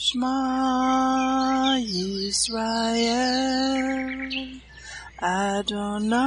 Shema 0.00 1.74
Yisrael 1.82 3.10
Adonai 5.20 6.22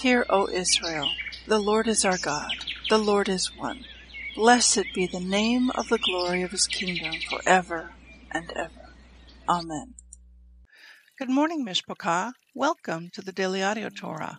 Hear, 0.00 0.24
O 0.30 0.48
Israel, 0.48 1.10
the 1.48 1.58
Lord 1.58 1.88
is 1.88 2.04
our 2.04 2.18
God, 2.18 2.52
the 2.88 2.98
Lord 2.98 3.28
is 3.28 3.50
one. 3.56 3.84
Blessed 4.36 4.84
be 4.94 5.08
the 5.08 5.18
name 5.18 5.70
of 5.74 5.88
the 5.88 5.98
glory 5.98 6.42
of 6.42 6.52
his 6.52 6.68
kingdom 6.68 7.14
forever 7.28 7.90
and 8.32 8.48
ever. 8.54 8.94
Amen. 9.48 9.94
Good 11.18 11.30
morning, 11.30 11.66
Mishpachah. 11.66 12.34
Welcome 12.54 13.10
to 13.14 13.22
the 13.22 13.32
Daily 13.32 13.64
Audio 13.64 13.88
Torah. 13.88 14.38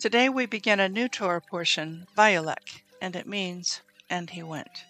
Today 0.00 0.30
we 0.30 0.46
begin 0.46 0.80
a 0.80 0.88
new 0.88 1.10
Torah 1.10 1.42
portion, 1.42 2.06
Vayelech, 2.16 2.80
and 3.02 3.14
it 3.14 3.26
means, 3.26 3.82
and 4.08 4.30
he 4.30 4.42
went. 4.42 4.86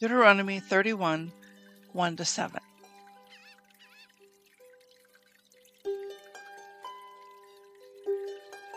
Deuteronomy 0.00 0.60
31 0.60 1.30
1 1.92 2.16
to 2.16 2.24
7. 2.24 2.58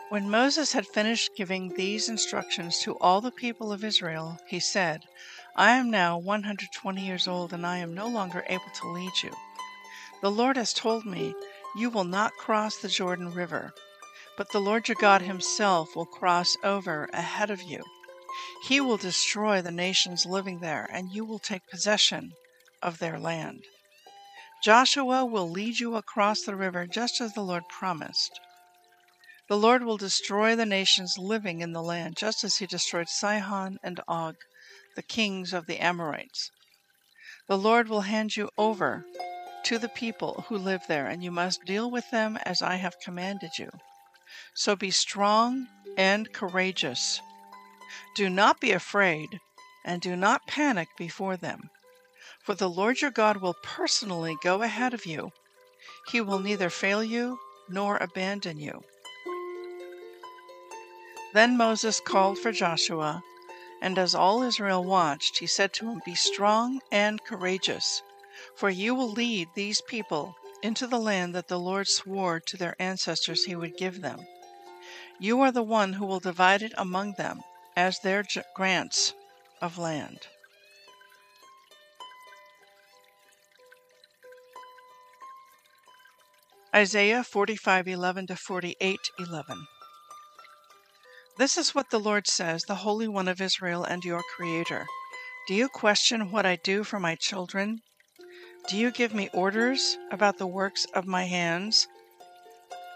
When 0.10 0.30
Moses 0.30 0.74
had 0.74 0.86
finished 0.86 1.38
giving 1.38 1.70
these 1.70 2.10
instructions 2.10 2.80
to 2.80 2.98
all 3.00 3.22
the 3.22 3.32
people 3.32 3.72
of 3.72 3.86
Israel, 3.86 4.38
he 4.48 4.60
said, 4.60 5.06
I 5.56 5.78
am 5.78 5.90
now 5.90 6.18
120 6.18 7.02
years 7.02 7.26
old 7.26 7.54
and 7.54 7.66
I 7.66 7.78
am 7.78 7.94
no 7.94 8.10
longer 8.10 8.44
able 8.50 8.70
to 8.82 8.92
lead 8.92 9.14
you. 9.24 9.32
The 10.22 10.30
Lord 10.30 10.56
has 10.56 10.72
told 10.72 11.04
me, 11.04 11.34
You 11.76 11.90
will 11.90 12.04
not 12.04 12.38
cross 12.38 12.78
the 12.78 12.88
Jordan 12.88 13.34
River, 13.34 13.74
but 14.38 14.52
the 14.52 14.62
Lord 14.62 14.88
your 14.88 14.96
God 15.00 15.24
himself 15.24 15.96
will 15.96 16.06
cross 16.06 16.56
over 16.64 17.10
ahead 17.12 17.50
of 17.50 17.64
you. 17.64 17.84
He 18.64 18.80
will 18.80 18.98
destroy 18.98 19.64
the 19.64 19.72
nations 19.72 20.28
living 20.28 20.60
there, 20.60 20.88
and 20.92 21.12
you 21.12 21.26
will 21.26 21.40
take 21.40 21.68
possession 21.72 22.34
of 22.84 23.00
their 23.00 23.18
land. 23.18 23.66
Joshua 24.64 25.26
will 25.26 25.50
lead 25.50 25.80
you 25.80 25.96
across 25.96 26.44
the 26.44 26.56
river 26.56 26.86
just 26.86 27.20
as 27.20 27.34
the 27.34 27.42
Lord 27.42 27.64
promised. 27.68 28.40
The 29.50 29.58
Lord 29.58 29.84
will 29.84 29.98
destroy 29.98 30.56
the 30.56 30.68
nations 30.68 31.18
living 31.18 31.62
in 31.62 31.74
the 31.74 31.82
land, 31.82 32.16
just 32.16 32.44
as 32.44 32.58
he 32.58 32.68
destroyed 32.68 33.10
Sihon 33.10 33.80
and 33.82 34.00
Og, 34.08 34.36
the 34.96 35.02
kings 35.02 35.52
of 35.52 35.66
the 35.66 35.80
Amorites. 35.80 36.52
The 37.48 37.58
Lord 37.58 37.90
will 37.90 38.02
hand 38.02 38.38
you 38.38 38.52
over 38.56 39.04
to 39.64 39.78
the 39.78 39.90
people 39.90 40.46
who 40.48 40.58
live 40.58 40.82
there, 40.88 41.08
and 41.08 41.24
you 41.24 41.32
must 41.32 41.66
deal 41.66 41.90
with 41.90 42.10
them 42.12 42.38
as 42.44 42.62
I 42.62 42.76
have 42.76 43.00
commanded 43.04 43.58
you. 43.58 43.70
So 44.54 44.76
be 44.76 44.92
strong 44.92 45.68
and 45.98 46.32
courageous. 46.34 47.22
Do 48.16 48.30
not 48.30 48.60
be 48.60 48.72
afraid, 48.72 49.40
and 49.86 50.02
do 50.02 50.16
not 50.16 50.48
panic 50.48 50.90
before 50.98 51.38
them. 51.38 51.70
For 52.44 52.56
the 52.56 52.70
Lord 52.70 53.02
your 53.02 53.12
God 53.12 53.38
will 53.38 53.56
personally 53.64 54.36
go 54.44 54.62
ahead 54.62 54.94
of 54.94 55.06
you. 55.06 55.32
He 56.08 56.22
will 56.22 56.40
neither 56.40 56.70
fail 56.70 57.04
you 57.04 57.40
nor 57.70 57.98
abandon 57.98 58.58
you. 58.58 58.82
Then 61.34 61.56
Moses 61.56 62.02
called 62.02 62.40
for 62.40 62.52
Joshua, 62.52 63.22
and 63.82 63.98
as 63.98 64.14
all 64.14 64.44
Israel 64.44 64.84
watched, 64.84 65.38
he 65.38 65.48
said 65.48 65.74
to 65.74 65.90
him, 65.90 66.02
Be 66.06 66.16
strong 66.16 66.82
and 66.92 67.24
courageous 67.24 68.02
for 68.56 68.70
you 68.70 68.94
will 68.94 69.12
lead 69.12 69.48
these 69.56 69.82
people 69.82 70.36
into 70.62 70.86
the 70.88 71.00
land 71.00 71.34
that 71.34 71.48
the 71.48 71.60
Lord 71.60 71.88
swore 71.88 72.40
to 72.40 72.58
their 72.58 72.76
ancestors 72.80 73.46
he 73.46 73.56
would 73.56 73.78
give 73.78 74.02
them. 74.02 74.20
You 75.20 75.42
are 75.42 75.52
the 75.52 75.64
one 75.64 75.94
who 75.94 76.06
will 76.06 76.20
divide 76.20 76.62
it 76.62 76.74
among 76.78 77.14
them 77.14 77.42
as 77.76 78.00
their 78.00 78.24
grants 78.56 79.14
of 79.62 79.78
land. 79.78 80.28
Isaiah 86.74 87.24
45:11 87.24 88.28
to 88.28 88.36
48:11 88.36 89.68
This 91.38 91.58
is 91.58 91.76
what 91.76 91.90
the 91.90 92.00
Lord 92.00 92.28
says, 92.28 92.64
the 92.64 92.76
Holy 92.76 93.08
One 93.08 93.28
of 93.28 93.42
Israel 93.42 93.84
and 93.84 94.04
your 94.06 94.24
Creator. 94.36 94.86
Do 95.48 95.54
you 95.54 95.68
question 95.68 96.32
what 96.32 96.46
I 96.46 96.56
do 96.56 96.84
for 96.84 97.00
my 97.00 97.16
children 97.16 97.82
do 98.72 98.78
you 98.78 98.90
give 98.90 99.14
me 99.14 99.28
orders 99.34 99.98
about 100.12 100.38
the 100.38 100.48
works 100.48 100.86
of 100.94 101.06
my 101.06 101.26
hands? 101.26 101.90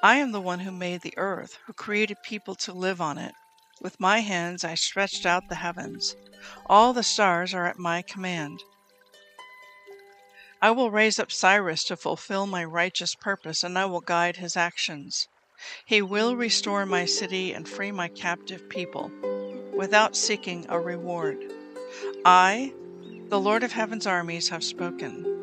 I 0.01 0.15
am 0.15 0.31
the 0.31 0.39
one 0.39 0.59
who 0.59 0.71
made 0.71 1.01
the 1.01 1.13
earth, 1.17 1.59
who 1.65 1.73
created 1.73 2.15
people 2.23 2.55
to 2.55 2.71
live 2.71 3.01
on 3.01 3.17
it. 3.17 3.33
With 3.81 3.99
my 3.99 4.19
hands 4.19 4.63
I 4.63 4.75
stretched 4.75 5.25
out 5.25 5.49
the 5.49 5.55
heavens. 5.55 6.15
All 6.67 6.93
the 6.93 7.03
stars 7.03 7.53
are 7.53 7.65
at 7.65 7.77
my 7.77 8.01
command. 8.03 8.61
I 10.61 10.71
will 10.71 10.91
raise 10.91 11.19
up 11.19 11.29
Cyrus 11.29 11.83
to 11.85 11.97
fulfill 11.97 12.47
my 12.47 12.63
righteous 12.63 13.13
purpose, 13.13 13.61
and 13.61 13.77
I 13.77 13.83
will 13.83 13.99
guide 13.99 14.37
his 14.37 14.55
actions. 14.55 15.27
He 15.85 16.01
will 16.01 16.37
restore 16.37 16.85
my 16.85 17.03
city 17.03 17.51
and 17.51 17.67
free 17.67 17.91
my 17.91 18.07
captive 18.07 18.69
people, 18.69 19.11
without 19.75 20.15
seeking 20.15 20.65
a 20.69 20.79
reward. 20.79 21.43
I, 22.23 22.71
the 23.27 23.41
Lord 23.41 23.61
of 23.63 23.73
heaven's 23.73 24.07
armies, 24.07 24.47
have 24.47 24.63
spoken. 24.63 25.34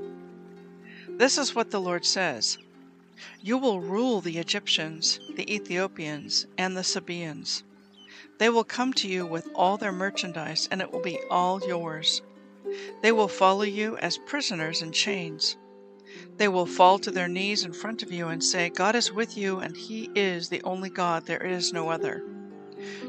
This 1.22 1.38
is 1.38 1.54
what 1.54 1.70
the 1.70 1.80
Lord 1.80 2.04
says 2.04 2.58
You 3.40 3.56
will 3.56 3.80
rule 3.80 4.20
the 4.20 4.38
Egyptians, 4.38 5.20
the 5.36 5.54
Ethiopians, 5.54 6.48
and 6.58 6.76
the 6.76 6.82
Sabaeans. 6.82 7.62
They 8.38 8.48
will 8.48 8.64
come 8.64 8.92
to 8.94 9.06
you 9.06 9.24
with 9.24 9.46
all 9.54 9.76
their 9.76 9.92
merchandise, 9.92 10.66
and 10.68 10.80
it 10.80 10.90
will 10.90 11.00
be 11.00 11.20
all 11.30 11.64
yours. 11.64 12.22
They 13.02 13.12
will 13.12 13.28
follow 13.28 13.62
you 13.62 13.96
as 13.98 14.18
prisoners 14.18 14.82
in 14.82 14.90
chains. 14.90 15.56
They 16.38 16.48
will 16.48 16.66
fall 16.66 16.98
to 16.98 17.12
their 17.12 17.28
knees 17.28 17.64
in 17.64 17.72
front 17.72 18.02
of 18.02 18.10
you 18.10 18.26
and 18.26 18.42
say, 18.42 18.68
God 18.68 18.96
is 18.96 19.12
with 19.12 19.36
you, 19.36 19.60
and 19.60 19.76
He 19.76 20.10
is 20.16 20.48
the 20.48 20.64
only 20.64 20.90
God, 20.90 21.26
there 21.26 21.46
is 21.46 21.72
no 21.72 21.88
other. 21.88 22.24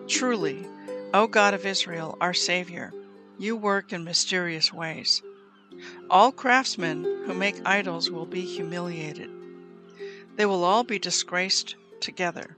Truly, 0.07 0.67
O 1.15 1.25
God 1.25 1.55
of 1.55 1.65
Israel, 1.65 2.15
our 2.21 2.35
Savior, 2.35 2.93
you 3.39 3.55
work 3.55 3.91
in 3.91 4.03
mysterious 4.03 4.71
ways. 4.71 5.23
All 6.09 6.31
craftsmen 6.31 7.03
who 7.25 7.33
make 7.33 7.65
idols 7.65 8.09
will 8.09 8.25
be 8.25 8.41
humiliated. 8.41 9.29
They 10.35 10.45
will 10.45 10.63
all 10.63 10.83
be 10.83 10.99
disgraced 10.99 11.75
together. 11.99 12.57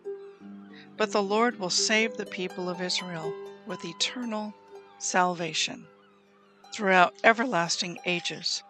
But 0.97 1.11
the 1.11 1.23
Lord 1.23 1.59
will 1.59 1.69
save 1.69 2.15
the 2.15 2.25
people 2.25 2.69
of 2.69 2.81
Israel 2.81 3.33
with 3.65 3.85
eternal 3.85 4.53
salvation 4.97 5.85
throughout 6.73 7.13
everlasting 7.23 7.97
ages. 8.05 8.63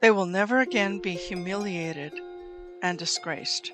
They 0.00 0.10
will 0.10 0.26
never 0.26 0.60
again 0.60 1.00
be 1.00 1.14
humiliated 1.14 2.12
and 2.82 2.98
disgraced. 2.98 3.72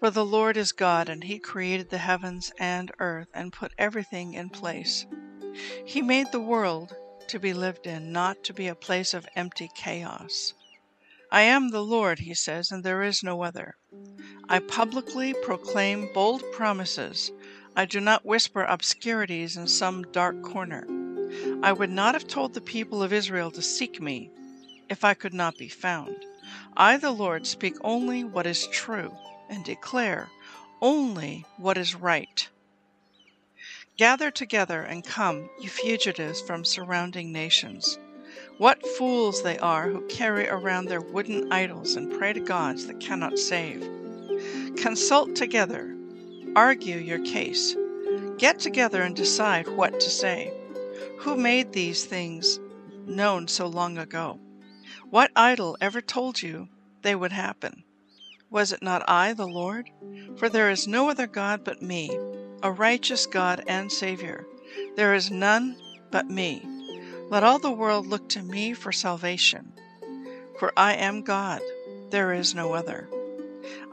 For 0.00 0.10
the 0.10 0.24
Lord 0.24 0.56
is 0.56 0.72
God, 0.72 1.08
and 1.08 1.24
He 1.24 1.38
created 1.38 1.90
the 1.90 1.98
heavens 1.98 2.52
and 2.58 2.90
earth 2.98 3.28
and 3.32 3.52
put 3.52 3.72
everything 3.78 4.34
in 4.34 4.50
place. 4.50 5.06
He 5.84 6.02
made 6.02 6.32
the 6.32 6.40
world 6.40 6.94
to 7.28 7.38
be 7.38 7.52
lived 7.52 7.86
in, 7.86 8.12
not 8.12 8.42
to 8.44 8.52
be 8.52 8.68
a 8.68 8.74
place 8.74 9.14
of 9.14 9.26
empty 9.36 9.70
chaos. 9.74 10.54
I 11.30 11.42
am 11.42 11.70
the 11.70 11.82
Lord, 11.82 12.18
he 12.18 12.34
says, 12.34 12.70
and 12.70 12.84
there 12.84 13.02
is 13.02 13.22
no 13.22 13.42
other. 13.42 13.76
I 14.48 14.58
publicly 14.58 15.34
proclaim 15.42 16.12
bold 16.12 16.42
promises. 16.52 17.30
I 17.74 17.86
do 17.86 18.00
not 18.00 18.26
whisper 18.26 18.64
obscurities 18.64 19.56
in 19.56 19.66
some 19.66 20.02
dark 20.12 20.42
corner. 20.42 20.86
I 21.62 21.72
would 21.72 21.90
not 21.90 22.14
have 22.14 22.26
told 22.26 22.52
the 22.52 22.60
people 22.60 23.02
of 23.02 23.12
Israel 23.12 23.50
to 23.52 23.62
seek 23.62 24.00
me 24.00 24.30
if 24.90 25.04
I 25.04 25.14
could 25.14 25.32
not 25.32 25.56
be 25.56 25.68
found. 25.68 26.16
I, 26.76 26.98
the 26.98 27.12
Lord, 27.12 27.46
speak 27.46 27.76
only 27.82 28.24
what 28.24 28.46
is 28.46 28.66
true 28.66 29.16
and 29.48 29.64
declare 29.64 30.28
only 30.82 31.46
what 31.56 31.78
is 31.78 31.94
right. 31.94 32.48
Gather 33.98 34.30
together 34.30 34.80
and 34.80 35.04
come, 35.04 35.50
you 35.60 35.68
fugitives 35.68 36.40
from 36.40 36.64
surrounding 36.64 37.30
nations. 37.30 37.98
What 38.56 38.86
fools 38.96 39.42
they 39.42 39.58
are 39.58 39.90
who 39.90 40.06
carry 40.06 40.48
around 40.48 40.86
their 40.86 41.02
wooden 41.02 41.52
idols 41.52 41.94
and 41.94 42.10
pray 42.10 42.32
to 42.32 42.40
gods 42.40 42.86
that 42.86 43.00
cannot 43.00 43.38
save. 43.38 43.86
Consult 44.76 45.36
together, 45.36 45.94
argue 46.56 46.96
your 46.96 47.22
case, 47.24 47.76
get 48.38 48.58
together 48.58 49.02
and 49.02 49.14
decide 49.14 49.68
what 49.68 50.00
to 50.00 50.08
say. 50.08 50.50
Who 51.18 51.36
made 51.36 51.72
these 51.72 52.06
things 52.06 52.58
known 53.06 53.46
so 53.46 53.66
long 53.66 53.98
ago? 53.98 54.40
What 55.10 55.30
idol 55.36 55.76
ever 55.82 56.00
told 56.00 56.40
you 56.40 56.68
they 57.02 57.14
would 57.14 57.32
happen? 57.32 57.84
Was 58.48 58.72
it 58.72 58.82
not 58.82 59.08
I, 59.08 59.34
the 59.34 59.46
Lord? 59.46 59.90
For 60.38 60.48
there 60.48 60.70
is 60.70 60.88
no 60.88 61.10
other 61.10 61.26
God 61.26 61.62
but 61.62 61.82
me, 61.82 62.10
a 62.62 62.70
righteous 62.70 63.26
God 63.26 63.64
and 63.66 63.90
Savior. 63.90 64.46
There 64.96 65.14
is 65.14 65.30
none 65.30 65.76
but 66.10 66.30
me. 66.30 66.66
Let 67.28 67.44
all 67.44 67.58
the 67.58 67.70
world 67.70 68.06
look 68.06 68.28
to 68.30 68.42
me 68.42 68.72
for 68.74 68.92
salvation. 68.92 69.72
For 70.58 70.72
I 70.76 70.94
am 70.94 71.22
God, 71.22 71.60
there 72.10 72.32
is 72.32 72.54
no 72.54 72.74
other. 72.74 73.08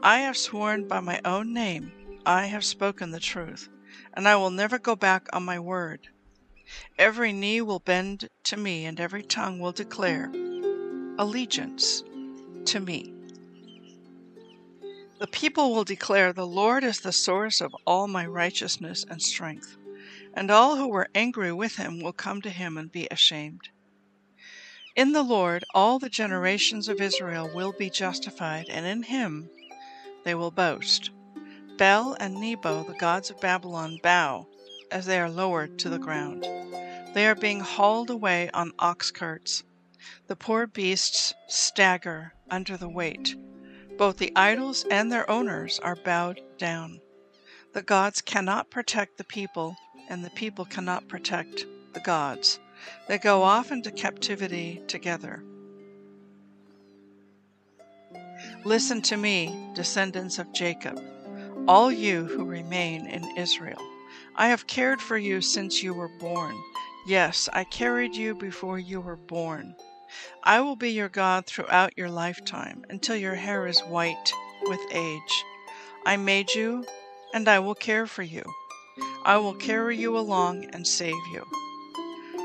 I 0.02 0.18
have 0.18 0.36
sworn 0.36 0.86
by 0.86 1.00
my 1.00 1.20
own 1.24 1.52
name, 1.52 1.92
I 2.24 2.46
have 2.46 2.64
spoken 2.64 3.10
the 3.10 3.20
truth, 3.20 3.68
and 4.14 4.28
I 4.28 4.36
will 4.36 4.50
never 4.50 4.78
go 4.78 4.94
back 4.94 5.26
on 5.32 5.42
my 5.44 5.58
word. 5.58 6.08
Every 6.98 7.32
knee 7.32 7.60
will 7.60 7.80
bend 7.80 8.28
to 8.44 8.56
me, 8.56 8.84
and 8.84 9.00
every 9.00 9.22
tongue 9.22 9.58
will 9.58 9.72
declare 9.72 10.30
allegiance 11.18 12.04
to 12.66 12.80
me. 12.80 13.14
The 15.20 15.26
people 15.26 15.74
will 15.74 15.84
declare, 15.84 16.32
The 16.32 16.46
Lord 16.46 16.82
is 16.82 17.00
the 17.00 17.12
source 17.12 17.60
of 17.60 17.76
all 17.86 18.08
my 18.08 18.24
righteousness 18.24 19.04
and 19.06 19.20
strength, 19.20 19.76
and 20.32 20.50
all 20.50 20.76
who 20.76 20.88
were 20.88 21.10
angry 21.14 21.52
with 21.52 21.76
him 21.76 22.00
will 22.00 22.14
come 22.14 22.40
to 22.40 22.48
him 22.48 22.78
and 22.78 22.90
be 22.90 23.06
ashamed. 23.10 23.68
In 24.96 25.12
the 25.12 25.22
Lord 25.22 25.66
all 25.74 25.98
the 25.98 26.08
generations 26.08 26.88
of 26.88 27.02
Israel 27.02 27.50
will 27.54 27.72
be 27.72 27.90
justified, 27.90 28.70
and 28.70 28.86
in 28.86 29.02
him 29.02 29.50
they 30.24 30.34
will 30.34 30.50
boast. 30.50 31.10
Bel 31.76 32.16
and 32.18 32.40
Nebo, 32.40 32.82
the 32.84 32.94
gods 32.94 33.28
of 33.28 33.40
Babylon, 33.42 34.00
bow 34.02 34.48
as 34.90 35.04
they 35.04 35.20
are 35.20 35.28
lowered 35.28 35.78
to 35.80 35.90
the 35.90 35.98
ground. 35.98 36.44
They 37.12 37.26
are 37.26 37.34
being 37.34 37.60
hauled 37.60 38.08
away 38.08 38.48
on 38.54 38.72
ox 38.78 39.10
carts 39.10 39.64
the 40.28 40.36
poor 40.36 40.66
beasts 40.66 41.34
stagger 41.46 42.32
under 42.50 42.78
the 42.78 42.88
weight. 42.88 43.36
Both 44.00 44.16
the 44.16 44.32
idols 44.34 44.86
and 44.90 45.12
their 45.12 45.30
owners 45.30 45.78
are 45.78 45.94
bowed 45.94 46.40
down. 46.56 47.02
The 47.74 47.82
gods 47.82 48.22
cannot 48.22 48.70
protect 48.70 49.18
the 49.18 49.24
people, 49.24 49.76
and 50.08 50.24
the 50.24 50.30
people 50.30 50.64
cannot 50.64 51.06
protect 51.06 51.66
the 51.92 52.00
gods. 52.00 52.60
They 53.08 53.18
go 53.18 53.42
off 53.42 53.70
into 53.70 53.90
captivity 53.90 54.82
together. 54.86 55.44
Listen 58.64 59.02
to 59.02 59.18
me, 59.18 59.68
descendants 59.74 60.38
of 60.38 60.50
Jacob, 60.54 60.98
all 61.68 61.92
you 61.92 62.24
who 62.24 62.46
remain 62.46 63.06
in 63.06 63.36
Israel. 63.36 63.86
I 64.34 64.48
have 64.48 64.66
cared 64.66 65.02
for 65.02 65.18
you 65.18 65.42
since 65.42 65.82
you 65.82 65.92
were 65.92 66.18
born. 66.18 66.56
Yes, 67.06 67.50
I 67.52 67.64
carried 67.64 68.16
you 68.16 68.34
before 68.34 68.78
you 68.78 69.02
were 69.02 69.16
born. 69.16 69.74
I 70.42 70.60
will 70.60 70.76
be 70.76 70.90
your 70.90 71.08
God 71.08 71.46
throughout 71.46 71.96
your 71.96 72.10
lifetime 72.10 72.84
until 72.88 73.16
your 73.16 73.34
hair 73.34 73.66
is 73.66 73.80
white 73.80 74.32
with 74.62 74.80
age. 74.92 75.44
I 76.06 76.16
made 76.16 76.52
you, 76.54 76.86
and 77.34 77.48
I 77.48 77.58
will 77.58 77.74
care 77.74 78.06
for 78.06 78.22
you. 78.22 78.42
I 79.24 79.36
will 79.36 79.54
carry 79.54 79.96
you 79.96 80.16
along 80.16 80.64
and 80.72 80.86
save 80.86 81.22
you. 81.32 81.44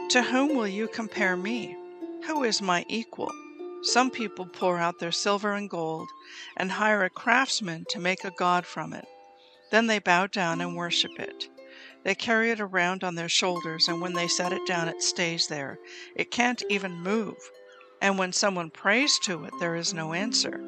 To 0.09 0.21
whom 0.21 0.56
will 0.56 0.67
you 0.67 0.88
compare 0.88 1.35
me? 1.35 1.75
Who 2.27 2.44
is 2.44 2.62
my 2.62 2.85
equal? 2.88 3.31
Some 3.83 4.12
people 4.12 4.45
pour 4.45 4.77
out 4.77 5.00
their 5.00 5.12
silver 5.12 5.53
and 5.53 5.69
gold 5.69 6.07
and 6.57 6.71
hire 6.71 7.03
a 7.03 7.09
craftsman 7.09 7.85
to 7.89 8.00
make 8.00 8.23
a 8.23 8.31
god 8.31 8.65
from 8.65 8.94
it. 8.94 9.06
Then 9.71 9.88
they 9.88 10.00
bow 10.00 10.27
down 10.27 10.62
and 10.62 10.75
worship 10.75 11.12
it. 11.19 11.50
They 12.06 12.13
carry 12.13 12.52
it 12.52 12.62
around 12.62 13.04
on 13.04 13.16
their 13.16 13.28
shoulders, 13.28 13.88
and 13.88 14.00
when 14.00 14.13
they 14.13 14.28
set 14.28 14.54
it 14.54 14.66
down, 14.68 14.88
it 14.88 15.02
stays 15.02 15.48
there. 15.48 15.79
It 16.15 16.29
can't 16.29 16.62
even 16.70 16.94
move. 16.94 17.36
And 18.00 18.20
when 18.20 18.32
someone 18.32 18.70
prays 18.70 19.18
to 19.24 19.44
it, 19.46 19.53
there 19.60 19.75
is 19.75 19.91
no 19.91 20.13
answer. 20.13 20.62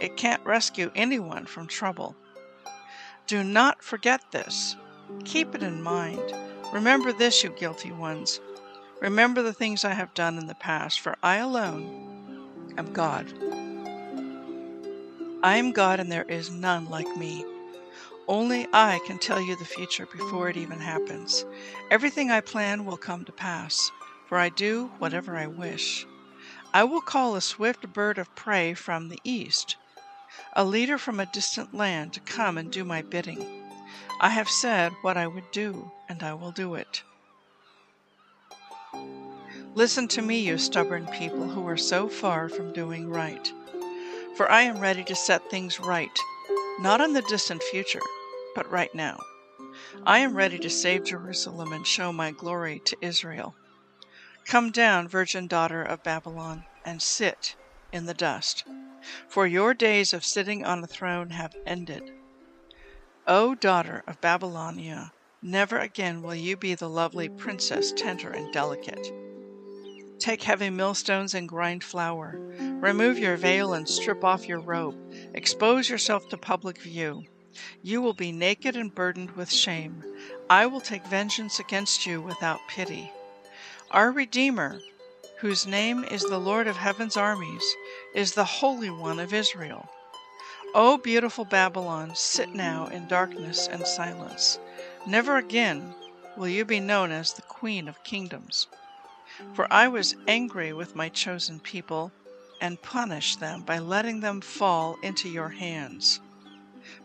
It 0.00 0.16
can't 0.16 0.46
rescue 0.46 0.92
anyone 0.94 1.46
from 1.46 1.66
trouble. 1.66 2.14
Do 3.26 3.42
not 3.42 3.82
forget 3.82 4.30
this. 4.30 4.76
Keep 5.24 5.56
it 5.56 5.64
in 5.64 5.82
mind. 5.82 6.32
Remember 6.72 7.12
this, 7.12 7.42
you 7.42 7.50
guilty 7.50 7.90
ones. 7.90 8.38
Remember 9.00 9.42
the 9.42 9.52
things 9.52 9.84
I 9.84 9.94
have 9.94 10.14
done 10.14 10.38
in 10.38 10.46
the 10.46 10.54
past, 10.54 11.00
for 11.00 11.16
I 11.24 11.36
alone 11.36 12.72
am 12.78 12.92
God. 12.92 13.32
I 15.42 15.56
am 15.56 15.72
God, 15.72 15.98
and 15.98 16.12
there 16.12 16.24
is 16.28 16.52
none 16.52 16.88
like 16.88 17.16
me. 17.16 17.44
Only 18.26 18.66
I 18.72 19.00
can 19.06 19.18
tell 19.18 19.38
you 19.38 19.54
the 19.54 19.66
future 19.66 20.06
before 20.06 20.48
it 20.48 20.56
even 20.56 20.80
happens. 20.80 21.44
Everything 21.90 22.30
I 22.30 22.40
plan 22.40 22.86
will 22.86 22.96
come 22.96 23.26
to 23.26 23.32
pass, 23.32 23.90
for 24.26 24.38
I 24.38 24.48
do 24.48 24.90
whatever 24.98 25.36
I 25.36 25.46
wish. 25.46 26.06
I 26.72 26.84
will 26.84 27.02
call 27.02 27.36
a 27.36 27.42
swift 27.42 27.92
bird 27.92 28.16
of 28.16 28.34
prey 28.34 28.72
from 28.72 29.10
the 29.10 29.20
east, 29.24 29.76
a 30.54 30.64
leader 30.64 30.96
from 30.96 31.20
a 31.20 31.26
distant 31.26 31.74
land 31.74 32.14
to 32.14 32.20
come 32.20 32.56
and 32.56 32.72
do 32.72 32.82
my 32.82 33.02
bidding. 33.02 33.62
I 34.20 34.30
have 34.30 34.48
said 34.48 34.92
what 35.02 35.18
I 35.18 35.26
would 35.26 35.50
do, 35.52 35.92
and 36.08 36.22
I 36.22 36.32
will 36.32 36.52
do 36.52 36.76
it. 36.76 37.02
Listen 39.74 40.08
to 40.08 40.22
me, 40.22 40.38
you 40.38 40.56
stubborn 40.56 41.06
people 41.08 41.46
who 41.46 41.68
are 41.68 41.76
so 41.76 42.08
far 42.08 42.48
from 42.48 42.72
doing 42.72 43.10
right. 43.10 43.52
For 44.34 44.50
I 44.50 44.62
am 44.62 44.80
ready 44.80 45.04
to 45.04 45.14
set 45.14 45.50
things 45.50 45.78
right 45.78 46.18
not 46.80 47.00
in 47.00 47.12
the 47.12 47.22
distant 47.22 47.62
future, 47.62 48.00
but 48.54 48.70
right 48.70 48.94
now. 48.94 49.18
I 50.04 50.18
am 50.18 50.36
ready 50.36 50.58
to 50.58 50.70
save 50.70 51.04
Jerusalem 51.04 51.72
and 51.72 51.86
show 51.86 52.12
my 52.12 52.30
glory 52.30 52.80
to 52.84 52.96
Israel. 53.00 53.54
Come 54.44 54.70
down, 54.70 55.08
virgin 55.08 55.46
daughter 55.46 55.82
of 55.82 56.02
Babylon, 56.02 56.64
and 56.84 57.00
sit 57.00 57.56
in 57.92 58.06
the 58.06 58.14
dust, 58.14 58.64
for 59.28 59.46
your 59.46 59.72
days 59.72 60.12
of 60.12 60.24
sitting 60.24 60.64
on 60.64 60.82
a 60.82 60.86
throne 60.86 61.30
have 61.30 61.54
ended. 61.66 62.12
O 63.26 63.54
daughter 63.54 64.02
of 64.06 64.20
Babylonia, 64.20 65.12
never 65.40 65.78
again 65.78 66.22
will 66.22 66.34
you 66.34 66.56
be 66.56 66.74
the 66.74 66.90
lovely 66.90 67.28
princess, 67.28 67.92
tender 67.92 68.30
and 68.30 68.52
delicate. 68.52 69.10
Take 70.24 70.44
heavy 70.44 70.70
millstones 70.70 71.34
and 71.34 71.46
grind 71.46 71.84
flour. 71.84 72.38
Remove 72.58 73.18
your 73.18 73.36
veil 73.36 73.74
and 73.74 73.86
strip 73.86 74.24
off 74.24 74.48
your 74.48 74.58
robe. 74.58 74.96
Expose 75.34 75.90
yourself 75.90 76.30
to 76.30 76.38
public 76.38 76.78
view. 76.78 77.24
You 77.82 78.00
will 78.00 78.14
be 78.14 78.32
naked 78.32 78.74
and 78.74 78.94
burdened 78.94 79.32
with 79.32 79.52
shame. 79.52 80.02
I 80.48 80.64
will 80.64 80.80
take 80.80 81.04
vengeance 81.04 81.58
against 81.58 82.06
you 82.06 82.22
without 82.22 82.66
pity. 82.70 83.12
Our 83.90 84.10
Redeemer, 84.12 84.80
whose 85.40 85.66
name 85.66 86.04
is 86.04 86.22
the 86.22 86.40
Lord 86.40 86.68
of 86.68 86.78
heaven's 86.78 87.18
armies, 87.18 87.74
is 88.14 88.32
the 88.32 88.46
Holy 88.46 88.88
One 88.88 89.20
of 89.20 89.34
Israel. 89.34 89.90
O 90.74 90.96
beautiful 90.96 91.44
Babylon, 91.44 92.12
sit 92.14 92.54
now 92.54 92.86
in 92.86 93.08
darkness 93.08 93.68
and 93.68 93.86
silence. 93.86 94.58
Never 95.06 95.36
again 95.36 95.94
will 96.34 96.48
you 96.48 96.64
be 96.64 96.80
known 96.80 97.10
as 97.10 97.34
the 97.34 97.42
Queen 97.42 97.88
of 97.88 98.02
Kingdoms. 98.04 98.68
For 99.52 99.72
I 99.72 99.88
was 99.88 100.16
angry 100.26 100.72
with 100.72 100.96
my 100.96 101.08
chosen 101.08 101.60
people 101.60 102.12
and 102.60 102.80
punished 102.82 103.40
them 103.40 103.62
by 103.62 103.78
letting 103.78 104.20
them 104.20 104.40
fall 104.40 104.96
into 105.02 105.28
your 105.28 105.48
hands. 105.48 106.20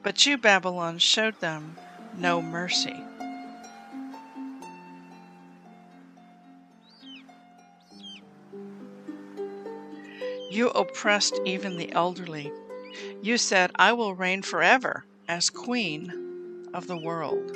But 0.04 0.26
you, 0.26 0.38
Babylon, 0.38 0.98
showed 1.00 1.40
them 1.40 1.76
no 2.18 2.42
mercy. 2.42 3.04
You 10.52 10.70
oppressed 10.70 11.40
even 11.46 11.78
the 11.78 11.92
elderly. 11.92 12.52
You 13.22 13.38
said, 13.38 13.72
I 13.76 13.94
will 13.94 14.16
reign 14.16 14.42
forever 14.42 15.06
as 15.28 15.50
queen 15.50 16.70
of 16.74 16.88
the 16.88 16.98
world. 16.98 17.56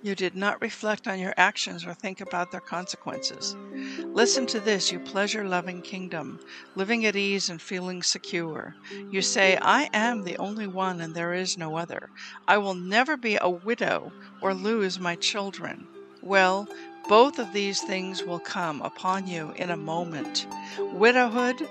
You 0.00 0.14
did 0.14 0.36
not 0.36 0.62
reflect 0.62 1.08
on 1.08 1.18
your 1.18 1.34
actions 1.36 1.84
or 1.84 1.92
think 1.92 2.20
about 2.20 2.52
their 2.52 2.60
consequences. 2.60 3.56
Listen 3.98 4.46
to 4.46 4.60
this, 4.60 4.92
you 4.92 5.00
pleasure 5.00 5.42
loving 5.42 5.82
kingdom, 5.82 6.38
living 6.76 7.04
at 7.04 7.16
ease 7.16 7.48
and 7.48 7.60
feeling 7.60 8.04
secure. 8.04 8.76
You 9.10 9.22
say, 9.22 9.58
I 9.60 9.90
am 9.92 10.22
the 10.22 10.38
only 10.38 10.68
one 10.68 11.00
and 11.00 11.14
there 11.14 11.34
is 11.34 11.58
no 11.58 11.76
other. 11.76 12.10
I 12.46 12.58
will 12.58 12.74
never 12.74 13.16
be 13.16 13.38
a 13.40 13.50
widow 13.50 14.12
or 14.40 14.54
lose 14.54 15.00
my 15.00 15.16
children. 15.16 15.88
Well, 16.22 16.68
both 17.08 17.40
of 17.40 17.52
these 17.52 17.80
things 17.80 18.22
will 18.22 18.38
come 18.38 18.80
upon 18.82 19.26
you 19.26 19.52
in 19.56 19.70
a 19.70 19.76
moment 19.76 20.46
widowhood 20.78 21.68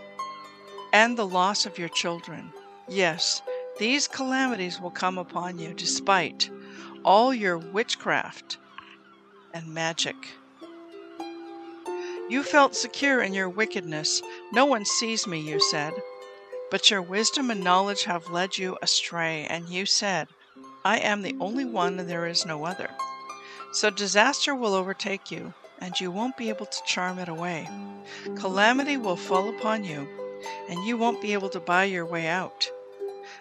and 0.91 1.17
the 1.17 1.27
loss 1.27 1.65
of 1.65 1.77
your 1.77 1.89
children. 1.89 2.51
Yes, 2.89 3.41
these 3.79 4.07
calamities 4.07 4.81
will 4.81 4.91
come 4.91 5.17
upon 5.17 5.59
you 5.59 5.73
despite 5.73 6.49
all 7.07 7.33
your 7.33 7.57
witchcraft 7.57 8.57
and 9.53 9.73
magic. 9.73 10.17
You 12.27 12.43
felt 12.43 12.75
secure 12.75 13.21
in 13.21 13.33
your 13.33 13.47
wickedness. 13.47 14.21
No 14.51 14.65
one 14.65 14.83
sees 14.83 15.25
me, 15.25 15.39
you 15.39 15.61
said. 15.61 15.93
But 16.69 16.91
your 16.91 17.01
wisdom 17.01 17.49
and 17.49 17.63
knowledge 17.63 18.03
have 18.03 18.29
led 18.29 18.57
you 18.57 18.77
astray, 18.81 19.47
and 19.49 19.69
you 19.69 19.85
said, 19.85 20.27
I 20.83 20.97
am 20.97 21.21
the 21.21 21.37
only 21.39 21.63
one 21.63 21.97
and 21.97 22.09
there 22.09 22.27
is 22.27 22.45
no 22.45 22.65
other. 22.65 22.89
So 23.71 23.89
disaster 23.89 24.53
will 24.53 24.73
overtake 24.73 25.31
you, 25.31 25.53
and 25.79 25.97
you 25.97 26.11
won't 26.11 26.35
be 26.35 26.49
able 26.49 26.65
to 26.65 26.83
charm 26.85 27.19
it 27.19 27.29
away. 27.29 27.69
Calamity 28.35 28.97
will 28.97 29.15
fall 29.15 29.47
upon 29.47 29.85
you, 29.85 30.05
and 30.69 30.85
you 30.85 30.97
won't 30.97 31.21
be 31.21 31.31
able 31.31 31.49
to 31.51 31.61
buy 31.61 31.85
your 31.85 32.05
way 32.05 32.27
out. 32.27 32.69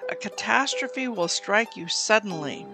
A 0.08 0.14
catastrophe 0.14 1.08
will 1.08 1.26
strike 1.26 1.76
you 1.76 1.88
suddenly, 1.88 2.64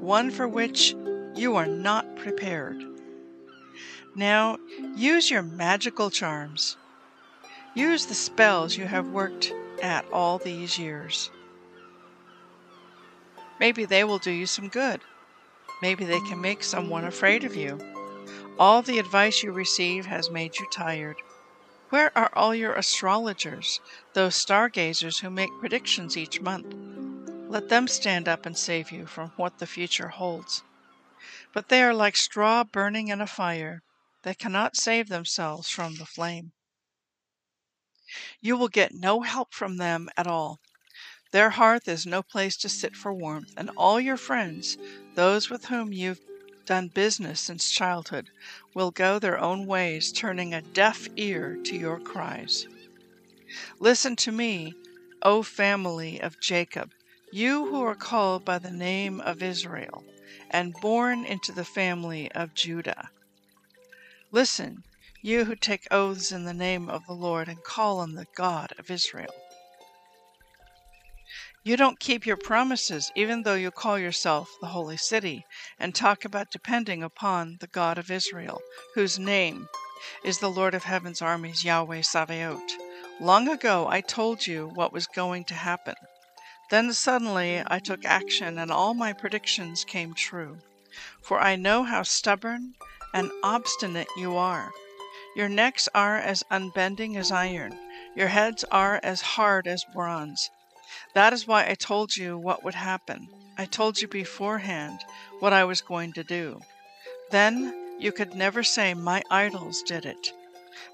one 0.00 0.30
for 0.30 0.48
which 0.48 0.94
you 1.34 1.56
are 1.56 1.66
not 1.66 2.16
prepared. 2.16 2.82
Now, 4.14 4.58
use 4.96 5.30
your 5.30 5.42
magical 5.42 6.10
charms. 6.10 6.76
Use 7.74 8.06
the 8.06 8.14
spells 8.14 8.76
you 8.76 8.86
have 8.86 9.08
worked 9.08 9.52
at 9.82 10.04
all 10.12 10.38
these 10.38 10.78
years. 10.78 11.30
Maybe 13.60 13.84
they 13.84 14.04
will 14.04 14.18
do 14.18 14.30
you 14.30 14.46
some 14.46 14.68
good. 14.68 15.00
Maybe 15.82 16.04
they 16.04 16.20
can 16.20 16.40
make 16.40 16.64
someone 16.64 17.04
afraid 17.04 17.44
of 17.44 17.54
you. 17.54 17.78
All 18.58 18.82
the 18.82 18.98
advice 18.98 19.42
you 19.42 19.52
receive 19.52 20.06
has 20.06 20.30
made 20.30 20.58
you 20.58 20.66
tired. 20.72 21.16
Where 21.90 22.16
are 22.16 22.30
all 22.34 22.54
your 22.54 22.74
astrologers, 22.74 23.80
those 24.14 24.34
stargazers 24.34 25.20
who 25.20 25.30
make 25.30 25.50
predictions 25.60 26.16
each 26.16 26.40
month? 26.40 26.74
Let 27.50 27.68
them 27.68 27.88
stand 27.88 28.28
up 28.28 28.46
and 28.46 28.56
save 28.56 28.92
you 28.92 29.06
from 29.06 29.30
what 29.30 29.58
the 29.58 29.66
future 29.66 30.06
holds. 30.06 30.62
But 31.52 31.68
they 31.68 31.82
are 31.82 31.92
like 31.92 32.16
straw 32.16 32.62
burning 32.62 33.08
in 33.08 33.20
a 33.20 33.26
fire. 33.26 33.82
They 34.22 34.34
cannot 34.34 34.76
save 34.76 35.08
themselves 35.08 35.68
from 35.68 35.96
the 35.96 36.06
flame. 36.06 36.52
You 38.40 38.56
will 38.56 38.68
get 38.68 38.94
no 38.94 39.22
help 39.22 39.52
from 39.52 39.78
them 39.78 40.08
at 40.16 40.28
all. 40.28 40.60
Their 41.32 41.50
hearth 41.50 41.88
is 41.88 42.06
no 42.06 42.22
place 42.22 42.56
to 42.58 42.68
sit 42.68 42.94
for 42.94 43.12
warmth, 43.12 43.52
and 43.56 43.68
all 43.76 43.98
your 43.98 44.16
friends, 44.16 44.78
those 45.16 45.50
with 45.50 45.64
whom 45.64 45.92
you've 45.92 46.20
done 46.66 46.86
business 46.86 47.40
since 47.40 47.68
childhood, 47.68 48.30
will 48.74 48.92
go 48.92 49.18
their 49.18 49.40
own 49.40 49.66
ways, 49.66 50.12
turning 50.12 50.54
a 50.54 50.62
deaf 50.62 51.08
ear 51.16 51.58
to 51.64 51.76
your 51.76 51.98
cries. 51.98 52.68
Listen 53.80 54.14
to 54.14 54.30
me, 54.30 54.72
O 55.22 55.42
family 55.42 56.20
of 56.20 56.38
Jacob, 56.38 56.92
you 57.32 57.66
who 57.66 57.82
are 57.82 57.94
called 57.94 58.44
by 58.44 58.58
the 58.58 58.70
name 58.70 59.20
of 59.20 59.42
Israel, 59.42 60.04
and 60.50 60.74
born 60.80 61.24
into 61.24 61.52
the 61.52 61.64
family 61.64 62.30
of 62.32 62.54
Judah. 62.54 63.10
Listen, 64.32 64.82
you 65.22 65.44
who 65.44 65.54
take 65.54 65.86
oaths 65.90 66.32
in 66.32 66.44
the 66.44 66.54
name 66.54 66.88
of 66.88 67.06
the 67.06 67.14
Lord 67.14 67.48
and 67.48 67.62
call 67.62 67.98
on 67.98 68.14
the 68.14 68.26
God 68.36 68.72
of 68.78 68.90
Israel. 68.90 69.34
You 71.62 71.76
don't 71.76 72.00
keep 72.00 72.24
your 72.24 72.38
promises, 72.38 73.12
even 73.14 73.42
though 73.42 73.54
you 73.54 73.70
call 73.70 73.98
yourself 73.98 74.48
the 74.60 74.68
Holy 74.68 74.96
City 74.96 75.44
and 75.78 75.94
talk 75.94 76.24
about 76.24 76.50
depending 76.50 77.02
upon 77.02 77.58
the 77.60 77.66
God 77.66 77.98
of 77.98 78.10
Israel, 78.10 78.60
whose 78.94 79.18
name 79.18 79.68
is 80.24 80.38
the 80.38 80.50
Lord 80.50 80.74
of 80.74 80.84
Heaven's 80.84 81.20
armies, 81.20 81.64
Yahweh 81.64 82.00
Sabaoth. 82.00 82.78
Long 83.20 83.46
ago 83.46 83.86
I 83.88 84.00
told 84.00 84.46
you 84.46 84.70
what 84.74 84.92
was 84.92 85.06
going 85.06 85.44
to 85.44 85.54
happen. 85.54 85.94
Then 86.70 86.92
suddenly 86.92 87.62
I 87.66 87.80
took 87.80 88.04
action, 88.04 88.56
and 88.56 88.70
all 88.70 88.94
my 88.94 89.12
predictions 89.12 89.84
came 89.84 90.14
true. 90.14 90.58
For 91.20 91.40
I 91.40 91.56
know 91.56 91.82
how 91.82 92.04
stubborn 92.04 92.74
and 93.12 93.32
obstinate 93.42 94.08
you 94.16 94.36
are. 94.36 94.70
Your 95.34 95.48
necks 95.48 95.88
are 95.94 96.16
as 96.16 96.44
unbending 96.50 97.16
as 97.16 97.32
iron, 97.32 97.76
your 98.14 98.28
heads 98.28 98.64
are 98.70 99.00
as 99.02 99.20
hard 99.20 99.66
as 99.66 99.84
bronze. 99.92 100.50
That 101.14 101.32
is 101.32 101.46
why 101.46 101.68
I 101.68 101.74
told 101.74 102.16
you 102.16 102.38
what 102.38 102.62
would 102.62 102.74
happen. 102.74 103.28
I 103.58 103.64
told 103.64 104.00
you 104.00 104.08
beforehand 104.08 105.04
what 105.38 105.52
I 105.52 105.64
was 105.64 105.80
going 105.80 106.12
to 106.14 106.24
do. 106.24 106.60
Then 107.30 107.96
you 107.98 108.12
could 108.12 108.34
never 108.34 108.62
say, 108.62 108.94
My 108.94 109.22
idols 109.30 109.82
did 109.82 110.06
it. 110.06 110.32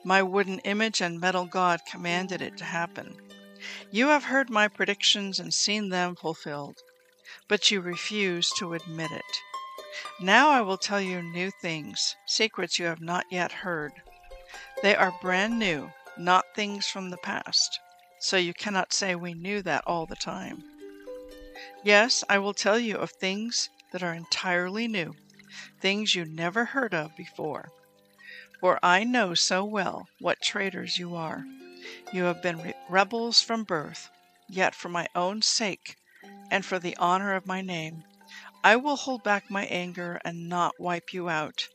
My 0.04 0.22
wooden 0.22 0.58
image 0.60 1.00
and 1.00 1.20
metal 1.20 1.44
god 1.44 1.80
commanded 1.86 2.40
it 2.40 2.56
to 2.58 2.64
happen. 2.64 3.14
You 3.90 4.08
have 4.08 4.24
heard 4.24 4.50
my 4.50 4.68
predictions 4.68 5.38
and 5.38 5.52
seen 5.52 5.88
them 5.88 6.16
fulfilled, 6.16 6.76
but 7.48 7.70
you 7.70 7.80
refuse 7.80 8.50
to 8.58 8.74
admit 8.74 9.10
it. 9.10 9.22
Now 10.20 10.50
I 10.50 10.60
will 10.60 10.78
tell 10.78 11.00
you 11.00 11.22
new 11.22 11.50
things, 11.50 12.14
secrets 12.26 12.78
you 12.78 12.86
have 12.86 13.00
not 13.00 13.24
yet 13.30 13.52
heard. 13.52 13.92
They 14.82 14.94
are 14.94 15.18
brand 15.20 15.58
new, 15.58 15.90
not 16.18 16.44
things 16.54 16.86
from 16.86 17.10
the 17.10 17.16
past, 17.18 17.80
so 18.20 18.36
you 18.36 18.52
cannot 18.54 18.92
say 18.92 19.14
we 19.14 19.34
knew 19.34 19.62
that 19.62 19.84
all 19.86 20.06
the 20.06 20.16
time. 20.16 20.62
Yes, 21.82 22.22
I 22.28 22.38
will 22.38 22.54
tell 22.54 22.78
you 22.78 22.96
of 22.96 23.10
things 23.10 23.70
that 23.92 24.02
are 24.02 24.14
entirely 24.14 24.88
new, 24.88 25.14
things 25.80 26.14
you 26.14 26.24
never 26.24 26.66
heard 26.66 26.94
of 26.94 27.16
before. 27.16 27.68
For 28.60 28.78
I 28.82 29.04
know 29.04 29.34
so 29.34 29.64
well 29.64 30.06
what 30.18 30.40
traitors 30.42 30.98
you 30.98 31.14
are. 31.14 31.44
You 32.12 32.24
have 32.24 32.42
been 32.42 32.62
re- 32.62 32.74
rebels 32.88 33.42
from 33.42 33.64
birth, 33.64 34.10
yet 34.48 34.74
for 34.74 34.88
my 34.88 35.08
own 35.14 35.42
sake 35.42 35.96
and 36.50 36.64
for 36.64 36.78
the 36.78 36.96
honor 36.96 37.34
of 37.34 37.46
my 37.46 37.60
name, 37.60 38.04
I 38.64 38.76
will 38.76 38.96
hold 38.96 39.22
back 39.22 39.50
my 39.50 39.64
anger 39.66 40.20
and 40.24 40.48
not 40.48 40.80
wipe 40.80 41.12
you 41.12 41.28
out. 41.28 41.68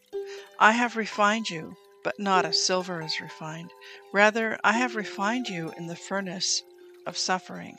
I 0.60 0.72
have 0.72 0.96
refined 0.96 1.50
you, 1.50 1.76
but 2.04 2.20
not 2.20 2.46
as 2.46 2.66
silver 2.66 3.02
is 3.02 3.22
refined. 3.22 3.72
Rather, 4.14 4.60
I 4.64 4.74
have 4.74 4.96
refined 4.96 5.48
you 5.48 5.72
in 5.78 5.88
the 5.88 5.96
furnace 5.96 6.64
of 7.06 7.18
suffering. 7.18 7.78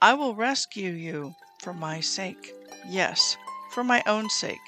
I 0.00 0.14
will 0.14 0.34
rescue 0.34 0.90
you 0.90 1.34
for 1.60 1.72
my 1.72 2.00
sake. 2.00 2.52
Yes, 2.86 3.36
for 3.70 3.84
my 3.84 4.02
own 4.06 4.28
sake. 4.30 4.58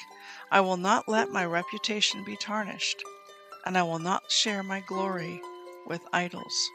I 0.51 0.61
will 0.61 0.77
not 0.77 1.09
let 1.09 1.31
my 1.31 1.45
reputation 1.45 2.25
be 2.25 2.37
tarnished, 2.37 3.03
and 3.67 3.77
I 3.77 3.83
will 3.83 3.99
not 3.99 4.31
share 4.31 4.63
my 4.63 4.81
glory 4.81 5.41
with 5.87 6.01
idols. 6.13 6.71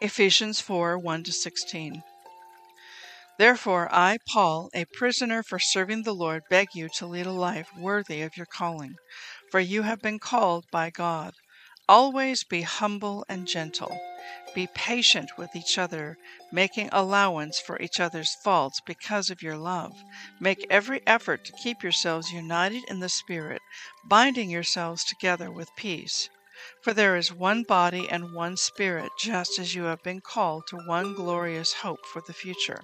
Ephesians 0.00 0.60
4 0.60 0.96
1 0.96 1.24
16. 1.24 2.04
Therefore, 3.36 3.88
I, 3.92 4.18
Paul, 4.28 4.70
a 4.72 4.84
prisoner 4.84 5.42
for 5.42 5.58
serving 5.58 6.04
the 6.04 6.14
Lord, 6.14 6.44
beg 6.48 6.68
you 6.72 6.88
to 6.98 7.06
lead 7.06 7.26
a 7.26 7.32
life 7.32 7.68
worthy 7.76 8.22
of 8.22 8.36
your 8.36 8.46
calling, 8.46 8.94
for 9.50 9.58
you 9.58 9.82
have 9.82 10.00
been 10.00 10.20
called 10.20 10.66
by 10.70 10.90
God. 10.90 11.34
Always 11.88 12.44
be 12.44 12.62
humble 12.62 13.24
and 13.28 13.48
gentle. 13.48 13.98
Be 14.54 14.68
patient 14.72 15.36
with 15.36 15.56
each 15.56 15.76
other, 15.78 16.16
making 16.52 16.90
allowance 16.92 17.58
for 17.58 17.80
each 17.82 17.98
other's 17.98 18.36
faults 18.44 18.80
because 18.86 19.30
of 19.30 19.42
your 19.42 19.56
love. 19.56 19.94
Make 20.38 20.64
every 20.70 21.04
effort 21.08 21.44
to 21.46 21.52
keep 21.52 21.82
yourselves 21.82 22.30
united 22.30 22.84
in 22.86 23.00
the 23.00 23.08
Spirit, 23.08 23.62
binding 24.04 24.48
yourselves 24.48 25.02
together 25.02 25.50
with 25.50 25.74
peace. 25.76 26.28
For 26.82 26.92
there 26.92 27.16
is 27.16 27.32
one 27.32 27.62
body 27.64 28.08
and 28.08 28.32
one 28.32 28.56
Spirit, 28.56 29.12
just 29.18 29.58
as 29.58 29.74
you 29.74 29.84
have 29.84 30.02
been 30.02 30.20
called 30.20 30.66
to 30.68 30.76
one 30.86 31.14
glorious 31.14 31.72
hope 31.72 32.04
for 32.06 32.22
the 32.26 32.32
future. 32.32 32.80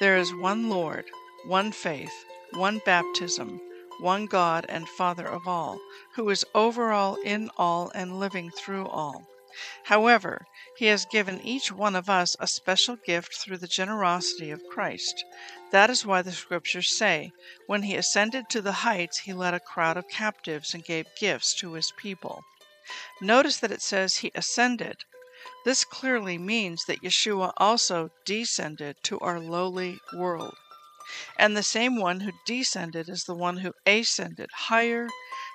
There 0.00 0.16
is 0.16 0.34
one 0.34 0.68
Lord, 0.68 1.06
one 1.46 1.72
faith, 1.72 2.12
one 2.52 2.82
baptism, 2.84 3.60
one 4.00 4.26
God 4.26 4.66
and 4.68 4.88
Father 4.88 5.26
of 5.26 5.46
all, 5.46 5.78
who 6.16 6.28
is 6.28 6.44
over 6.54 6.90
all, 6.90 7.14
in 7.22 7.48
all, 7.56 7.90
and 7.94 8.18
living 8.18 8.50
through 8.50 8.88
all. 8.88 9.26
However, 9.84 10.44
He 10.76 10.86
has 10.86 11.06
given 11.06 11.40
each 11.40 11.72
one 11.72 11.96
of 11.96 12.10
us 12.10 12.36
a 12.40 12.46
special 12.46 12.96
gift 12.96 13.36
through 13.36 13.58
the 13.58 13.68
generosity 13.68 14.50
of 14.50 14.66
Christ. 14.70 15.24
That 15.70 15.88
is 15.88 16.04
why 16.04 16.20
the 16.22 16.32
Scriptures 16.32 16.94
say, 16.94 17.30
When 17.66 17.84
He 17.84 17.94
ascended 17.94 18.50
to 18.50 18.60
the 18.60 18.82
heights, 18.84 19.20
He 19.20 19.32
led 19.32 19.54
a 19.54 19.60
crowd 19.60 19.96
of 19.96 20.08
captives 20.08 20.74
and 20.74 20.84
gave 20.84 21.06
gifts 21.18 21.54
to 21.60 21.72
His 21.74 21.92
people. 21.96 22.42
Notice 23.20 23.56
that 23.58 23.72
it 23.72 23.82
says 23.82 24.16
He 24.16 24.30
ascended. 24.34 25.04
This 25.64 25.84
clearly 25.84 26.38
means 26.38 26.84
that 26.84 27.02
Yeshua 27.02 27.52
also 27.56 28.10
descended 28.24 28.96
to 29.04 29.18
our 29.20 29.40
lowly 29.40 30.00
world. 30.14 30.56
And 31.38 31.56
the 31.56 31.62
same 31.62 31.96
one 31.96 32.20
who 32.20 32.32
descended 32.44 33.08
is 33.08 33.24
the 33.24 33.34
one 33.34 33.58
who 33.58 33.72
ascended 33.86 34.50
higher 34.52 35.08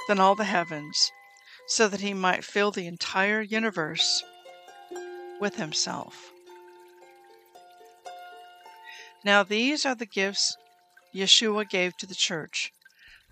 than 0.07 0.19
all 0.19 0.35
the 0.35 0.45
heavens, 0.45 1.11
so 1.67 1.87
that 1.87 2.01
he 2.01 2.13
might 2.13 2.43
fill 2.43 2.71
the 2.71 2.87
entire 2.87 3.41
universe 3.41 4.23
with 5.39 5.55
himself. 5.55 6.31
Now, 9.23 9.43
these 9.43 9.85
are 9.85 9.95
the 9.95 10.05
gifts 10.05 10.57
Yeshua 11.13 11.69
gave 11.69 11.95
to 11.97 12.05
the 12.05 12.15
church 12.15 12.71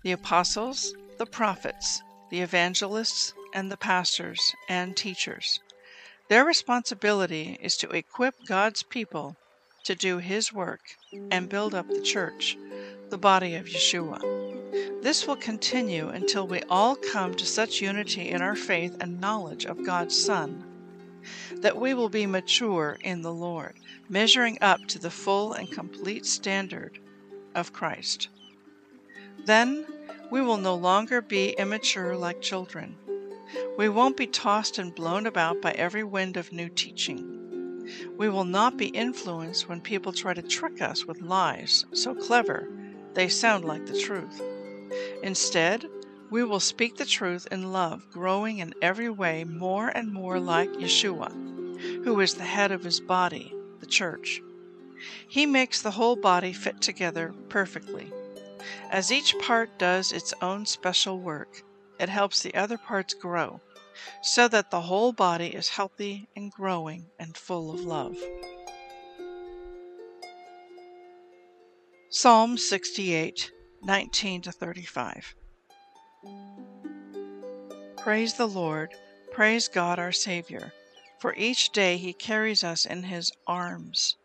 the 0.02 0.12
apostles, 0.12 0.94
the 1.18 1.26
prophets, 1.26 2.02
the 2.30 2.40
evangelists, 2.40 3.34
and 3.52 3.70
the 3.70 3.76
pastors 3.76 4.54
and 4.68 4.96
teachers. 4.96 5.60
Their 6.28 6.44
responsibility 6.44 7.58
is 7.60 7.76
to 7.78 7.90
equip 7.90 8.34
God's 8.46 8.82
people 8.82 9.36
to 9.84 9.94
do 9.94 10.18
His 10.18 10.52
work 10.52 10.80
and 11.30 11.48
build 11.48 11.74
up 11.74 11.88
the 11.88 12.00
church, 12.00 12.56
the 13.08 13.18
body 13.18 13.54
of 13.56 13.66
Yeshua. 13.66 14.20
This 15.02 15.26
will 15.26 15.36
continue 15.36 16.08
until 16.08 16.46
we 16.46 16.62
all 16.70 16.94
come 16.94 17.34
to 17.34 17.46
such 17.46 17.80
unity 17.80 18.28
in 18.28 18.42
our 18.42 18.56
faith 18.56 18.96
and 19.00 19.20
knowledge 19.20 19.64
of 19.64 19.84
God's 19.84 20.16
Son 20.16 20.64
that 21.56 21.78
we 21.78 21.94
will 21.94 22.08
be 22.08 22.26
mature 22.26 22.98
in 23.02 23.22
the 23.22 23.32
Lord, 23.32 23.74
measuring 24.08 24.58
up 24.60 24.80
to 24.88 24.98
the 24.98 25.10
full 25.10 25.52
and 25.52 25.70
complete 25.70 26.26
standard 26.26 26.98
of 27.54 27.72
Christ. 27.72 28.28
Then 29.44 29.86
we 30.30 30.40
will 30.40 30.56
no 30.56 30.74
longer 30.74 31.20
be 31.20 31.50
immature 31.50 32.16
like 32.16 32.40
children. 32.40 32.96
We 33.76 33.88
won't 33.88 34.16
be 34.16 34.26
tossed 34.26 34.78
and 34.78 34.94
blown 34.94 35.26
about 35.26 35.60
by 35.60 35.72
every 35.72 36.04
wind 36.04 36.36
of 36.36 36.52
new 36.52 36.68
teaching. 36.68 37.36
We 38.16 38.28
will 38.28 38.44
not 38.44 38.76
be 38.76 38.88
influenced 38.88 39.68
when 39.68 39.80
people 39.80 40.12
try 40.12 40.34
to 40.34 40.42
trick 40.42 40.80
us 40.80 41.06
with 41.06 41.20
lies 41.20 41.84
so 41.92 42.14
clever 42.14 42.68
they 43.14 43.28
sound 43.28 43.64
like 43.64 43.86
the 43.86 43.98
truth. 43.98 44.40
Instead, 45.22 45.86
we 46.30 46.44
will 46.44 46.60
speak 46.60 46.96
the 46.96 47.04
truth 47.04 47.48
in 47.50 47.72
love, 47.72 48.08
growing 48.12 48.58
in 48.58 48.74
every 48.80 49.10
way 49.10 49.42
more 49.44 49.88
and 49.88 50.12
more 50.12 50.38
like 50.38 50.70
Yeshua, 50.74 51.32
who 52.04 52.20
is 52.20 52.34
the 52.34 52.44
head 52.44 52.70
of 52.70 52.84
his 52.84 53.00
body, 53.00 53.52
the 53.80 53.86
church. 53.86 54.40
He 55.28 55.46
makes 55.46 55.82
the 55.82 55.90
whole 55.92 56.16
body 56.16 56.52
fit 56.52 56.80
together 56.80 57.34
perfectly. 57.48 58.12
As 58.90 59.10
each 59.10 59.36
part 59.38 59.78
does 59.78 60.12
its 60.12 60.34
own 60.40 60.66
special 60.66 61.18
work, 61.18 61.64
it 62.00 62.08
helps 62.08 62.42
the 62.42 62.54
other 62.54 62.78
parts 62.78 63.12
grow, 63.12 63.60
so 64.22 64.48
that 64.48 64.70
the 64.70 64.80
whole 64.80 65.12
body 65.12 65.48
is 65.48 65.68
healthy 65.68 66.28
and 66.34 66.50
growing 66.50 67.04
and 67.18 67.36
full 67.36 67.70
of 67.70 67.80
love. 67.80 68.16
Psalm 72.08 72.56
68, 72.56 73.52
19 73.82 74.42
to 74.42 74.50
35. 74.50 75.34
Praise 77.98 78.34
the 78.34 78.48
Lord, 78.48 78.94
praise 79.30 79.68
God 79.68 79.98
our 79.98 80.10
Savior, 80.10 80.72
for 81.20 81.34
each 81.36 81.70
day 81.70 81.98
He 81.98 82.14
carries 82.14 82.64
us 82.64 82.86
in 82.86 83.02
His 83.02 83.30
arms. 83.46 84.16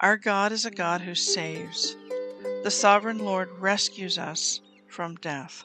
Our 0.00 0.16
God 0.16 0.52
is 0.52 0.64
a 0.64 0.70
God 0.70 1.02
who 1.02 1.14
saves. 1.14 1.96
The 2.62 2.70
sovereign 2.70 3.18
Lord 3.18 3.50
rescues 3.58 4.16
us 4.16 4.62
from 4.88 5.16
death. 5.16 5.64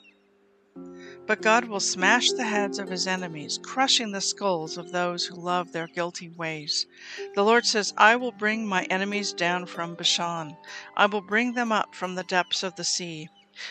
But 1.29 1.43
God 1.43 1.65
will 1.65 1.79
smash 1.79 2.31
the 2.31 2.43
heads 2.43 2.79
of 2.79 2.89
his 2.89 3.05
enemies, 3.05 3.59
crushing 3.61 4.11
the 4.11 4.19
skulls 4.19 4.79
of 4.79 4.91
those 4.91 5.27
who 5.27 5.35
love 5.35 5.71
their 5.71 5.85
guilty 5.85 6.27
ways. 6.27 6.87
The 7.35 7.43
Lord 7.43 7.67
says, 7.67 7.93
I 7.95 8.15
will 8.15 8.31
bring 8.31 8.65
my 8.65 8.85
enemies 8.85 9.31
down 9.31 9.67
from 9.67 9.93
Bashan. 9.93 10.57
I 10.97 11.05
will 11.05 11.21
bring 11.21 11.53
them 11.53 11.71
up 11.71 11.93
from 11.93 12.15
the 12.15 12.23
depths 12.23 12.63
of 12.63 12.73
the 12.77 12.83
sea. 12.83 13.29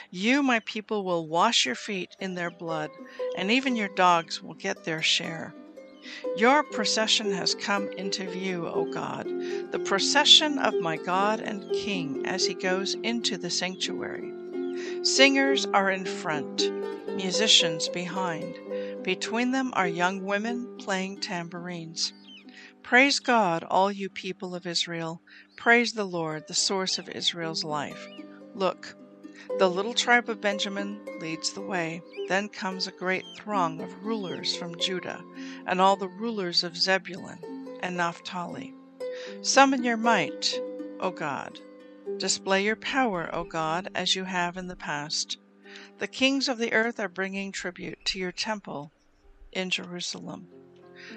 You, 0.09 0.40
my 0.40 0.61
people, 0.61 1.05
will 1.05 1.27
wash 1.27 1.66
your 1.66 1.75
feet 1.75 2.14
in 2.21 2.37
their 2.37 2.53
blood, 2.53 2.90
and 3.37 3.51
even 3.51 3.75
your 3.75 3.88
dogs 3.88 4.40
will 4.40 4.55
get 4.55 4.85
their 4.85 5.03
share. 5.03 5.53
Your 6.37 6.62
procession 6.62 7.33
has 7.33 7.57
come 7.57 7.88
into 7.94 8.31
view, 8.31 8.68
O 8.68 8.85
God, 8.85 9.27
the 9.73 9.83
procession 9.85 10.61
of 10.61 10.75
my 10.81 10.97
God 10.97 11.40
and 11.40 11.68
King 11.73 12.25
as 12.25 12.47
he 12.47 12.55
goes 12.55 12.94
into 13.03 13.37
the 13.37 13.51
sanctuary. 13.51 14.33
Singers 15.03 15.66
are 15.66 15.90
in 15.90 16.05
front 16.05 16.71
musicians 17.18 17.88
behind. 17.88 18.57
Between 19.02 19.50
them 19.50 19.72
are 19.74 19.88
young 19.88 20.24
women 20.24 20.76
playing 20.78 21.20
tambourines. 21.20 22.12
Praise 22.85 23.18
God, 23.18 23.64
all 23.64 23.90
you 23.90 24.09
people 24.09 24.54
of 24.54 24.66
Israel. 24.66 25.20
Praise 25.57 25.92
the 25.92 26.04
Lord, 26.04 26.44
the 26.46 26.54
source 26.54 26.96
of 26.96 27.09
Israel's 27.09 27.64
life. 27.64 28.09
Look, 28.54 28.94
the 29.59 29.68
little 29.68 29.94
tribe 29.94 30.28
of 30.28 30.40
Benjamin 30.40 31.00
leads 31.20 31.52
the 31.52 31.61
way. 31.61 32.00
Then 32.28 32.48
comes 32.48 32.87
a 32.87 32.92
great 32.92 33.24
throng 33.37 33.81
of 33.81 34.04
rulers 34.04 34.54
from 34.54 34.78
Judah, 34.78 35.20
and 35.66 35.81
all 35.81 35.96
the 35.96 36.09
rulers 36.09 36.62
of 36.62 36.76
Zebulun 36.76 37.40
and 37.83 37.96
Naphtali. 37.96 38.74
Summon 39.42 39.83
your 39.83 39.96
might, 39.96 40.61
O 41.00 41.11
God. 41.11 41.59
Display 42.18 42.64
your 42.64 42.76
power, 42.76 43.28
O 43.35 43.42
God, 43.42 43.88
as 43.96 44.14
you 44.14 44.22
have 44.22 44.57
in 44.57 44.68
the 44.68 44.76
past. 44.76 45.38
The 45.99 46.07
kings 46.07 46.49
of 46.49 46.59
the 46.59 46.73
earth 46.73 47.01
are 47.01 47.09
bringing 47.09 47.51
tribute 47.51 48.05
to 48.07 48.19
your 48.21 48.31
temple 48.31 48.93
in 49.53 49.71
Jerusalem. 49.71 50.47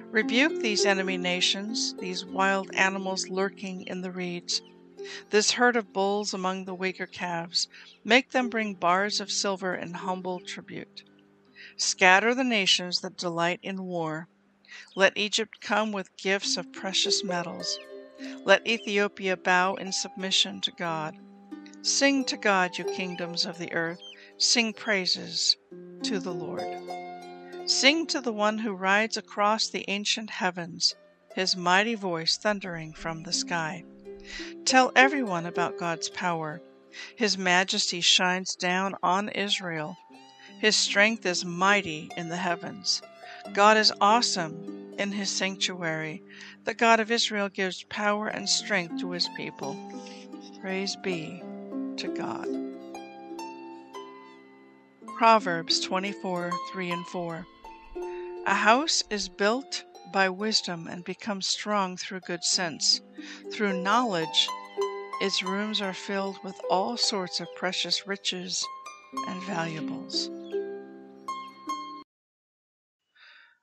Rebuke 0.10 0.60
these 0.60 0.86
enemy 0.86 1.17
nations, 1.17 1.94
these 2.00 2.26
wild 2.26 2.72
animals 2.74 3.30
lurking 3.30 3.86
in 3.88 4.02
the 4.02 4.12
reeds, 4.12 4.62
this 5.30 5.52
herd 5.52 5.76
of 5.76 5.94
bulls 5.94 6.34
among 6.34 6.65
the 6.65 6.74
weaker 6.74 7.06
calves. 7.06 7.67
Make 8.04 8.32
them 8.32 8.50
bring 8.50 8.74
bars 8.74 9.20
of 9.20 9.32
silver 9.32 9.76
in 9.76 9.94
humble 9.94 10.39
tribute. 10.39 11.04
Scatter 11.78 12.34
the 12.34 12.44
nations 12.44 13.02
that 13.02 13.17
delight 13.17 13.60
in 13.62 13.84
war. 13.84 14.28
Let 14.96 15.17
Egypt 15.17 15.62
come 15.62 15.91
with 15.91 16.15
gifts 16.17 16.58
of 16.58 16.74
precious 16.74 17.24
metals. 17.24 17.80
Let 18.46 18.65
Ethiopia 18.67 19.38
bow 19.38 19.76
in 19.76 19.91
submission 19.91 20.62
to 20.62 20.72
God. 20.72 21.17
Sing 21.82 22.26
to 22.26 22.38
God, 22.38 22.78
you 22.78 22.86
kingdoms 22.86 23.46
of 23.46 23.58
the 23.58 23.72
earth. 23.74 24.02
Sing 24.41 24.73
praises 24.73 25.56
to 26.01 26.17
the 26.17 26.34
Lord. 26.34 26.65
Sing 27.69 28.08
to 28.08 28.19
the 28.19 28.34
one 28.34 28.58
who 28.58 28.73
rides 28.73 29.15
across 29.15 29.69
the 29.69 29.86
ancient 29.88 30.32
heavens, 30.32 30.95
his 31.36 31.56
mighty 31.56 31.93
voice 31.93 32.38
thundering 32.38 32.91
from 32.91 33.21
the 33.21 33.34
sky. 33.34 33.84
Tell 34.65 34.91
everyone 34.95 35.45
about 35.45 35.77
God's 35.77 36.10
power. 36.10 36.60
His 37.15 37.38
majesty 37.38 38.01
shines 38.01 38.56
down 38.56 38.95
on 39.04 39.30
Israel. 39.30 39.95
His 40.58 40.75
strength 40.75 41.23
is 41.27 41.45
mighty 41.45 42.10
in 42.17 42.30
the 42.30 42.38
heavens. 42.38 43.04
God 43.54 43.77
is 43.77 43.93
awesome 44.01 44.95
in 44.97 45.12
his 45.12 45.30
sanctuary. 45.30 46.23
The 46.63 46.73
God 46.73 46.99
of 46.99 47.12
Israel 47.12 47.47
gives 47.47 47.84
power 47.84 48.27
and 48.27 48.49
strength 48.49 49.01
to 49.01 49.12
his 49.12 49.30
people. 49.38 49.77
Praise 50.62 50.95
be 50.95 51.43
to 51.97 52.08
God. 52.08 52.70
Proverbs 55.21 55.79
24 55.81 56.49
3 56.71 56.89
and 56.89 57.05
4. 57.05 57.45
A 58.47 58.55
house 58.55 59.03
is 59.12 59.29
built 59.29 59.84
by 60.12 60.27
wisdom 60.29 60.88
and 60.88 61.03
becomes 61.03 61.45
strong 61.45 61.95
through 61.95 62.21
good 62.21 62.43
sense. 62.43 63.01
Through 63.53 63.84
knowledge, 63.84 64.47
Its 65.21 65.43
rooms 65.43 65.79
are 65.79 65.93
filled 65.93 66.43
with 66.43 66.60
all 66.71 66.97
sorts 66.97 67.39
of 67.39 67.53
precious 67.55 68.07
riches 68.07 68.65
and 69.27 69.43
valuables. 69.43 70.27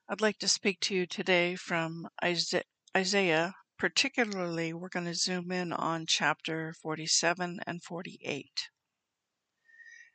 I'd 0.08 0.20
like 0.20 0.38
to 0.38 0.46
speak 0.46 0.78
to 0.82 0.94
you 0.94 1.06
today 1.06 1.56
from 1.56 2.06
Isaiah. 2.22 3.54
Particularly, 3.80 4.72
we're 4.72 4.88
going 4.90 5.06
to 5.06 5.14
zoom 5.14 5.50
in 5.50 5.72
on 5.72 6.06
chapter 6.06 6.72
47 6.80 7.58
and 7.66 7.82
48. 7.82 8.68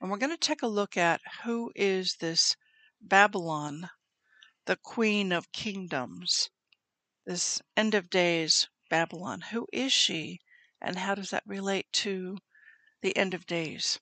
And 0.03 0.11
we're 0.11 0.17
going 0.17 0.31
to 0.31 0.37
take 0.37 0.61
a 0.61 0.67
look 0.67 0.97
at 0.97 1.21
who 1.45 1.71
is 1.77 2.17
this 2.19 2.57
Babylon, 2.99 3.89
the 4.65 4.75
queen 4.75 5.31
of 5.31 5.53
kingdoms, 5.53 6.49
this 7.25 7.61
end 7.77 7.95
of 7.95 8.09
days 8.09 8.67
Babylon. 8.89 9.39
Who 9.51 9.65
is 9.71 9.93
she, 9.93 10.41
and 10.81 10.97
how 10.97 11.15
does 11.15 11.29
that 11.29 11.45
relate 11.45 11.87
to 11.93 12.39
the 13.01 13.15
end 13.15 13.33
of 13.33 13.45
days? 13.45 14.01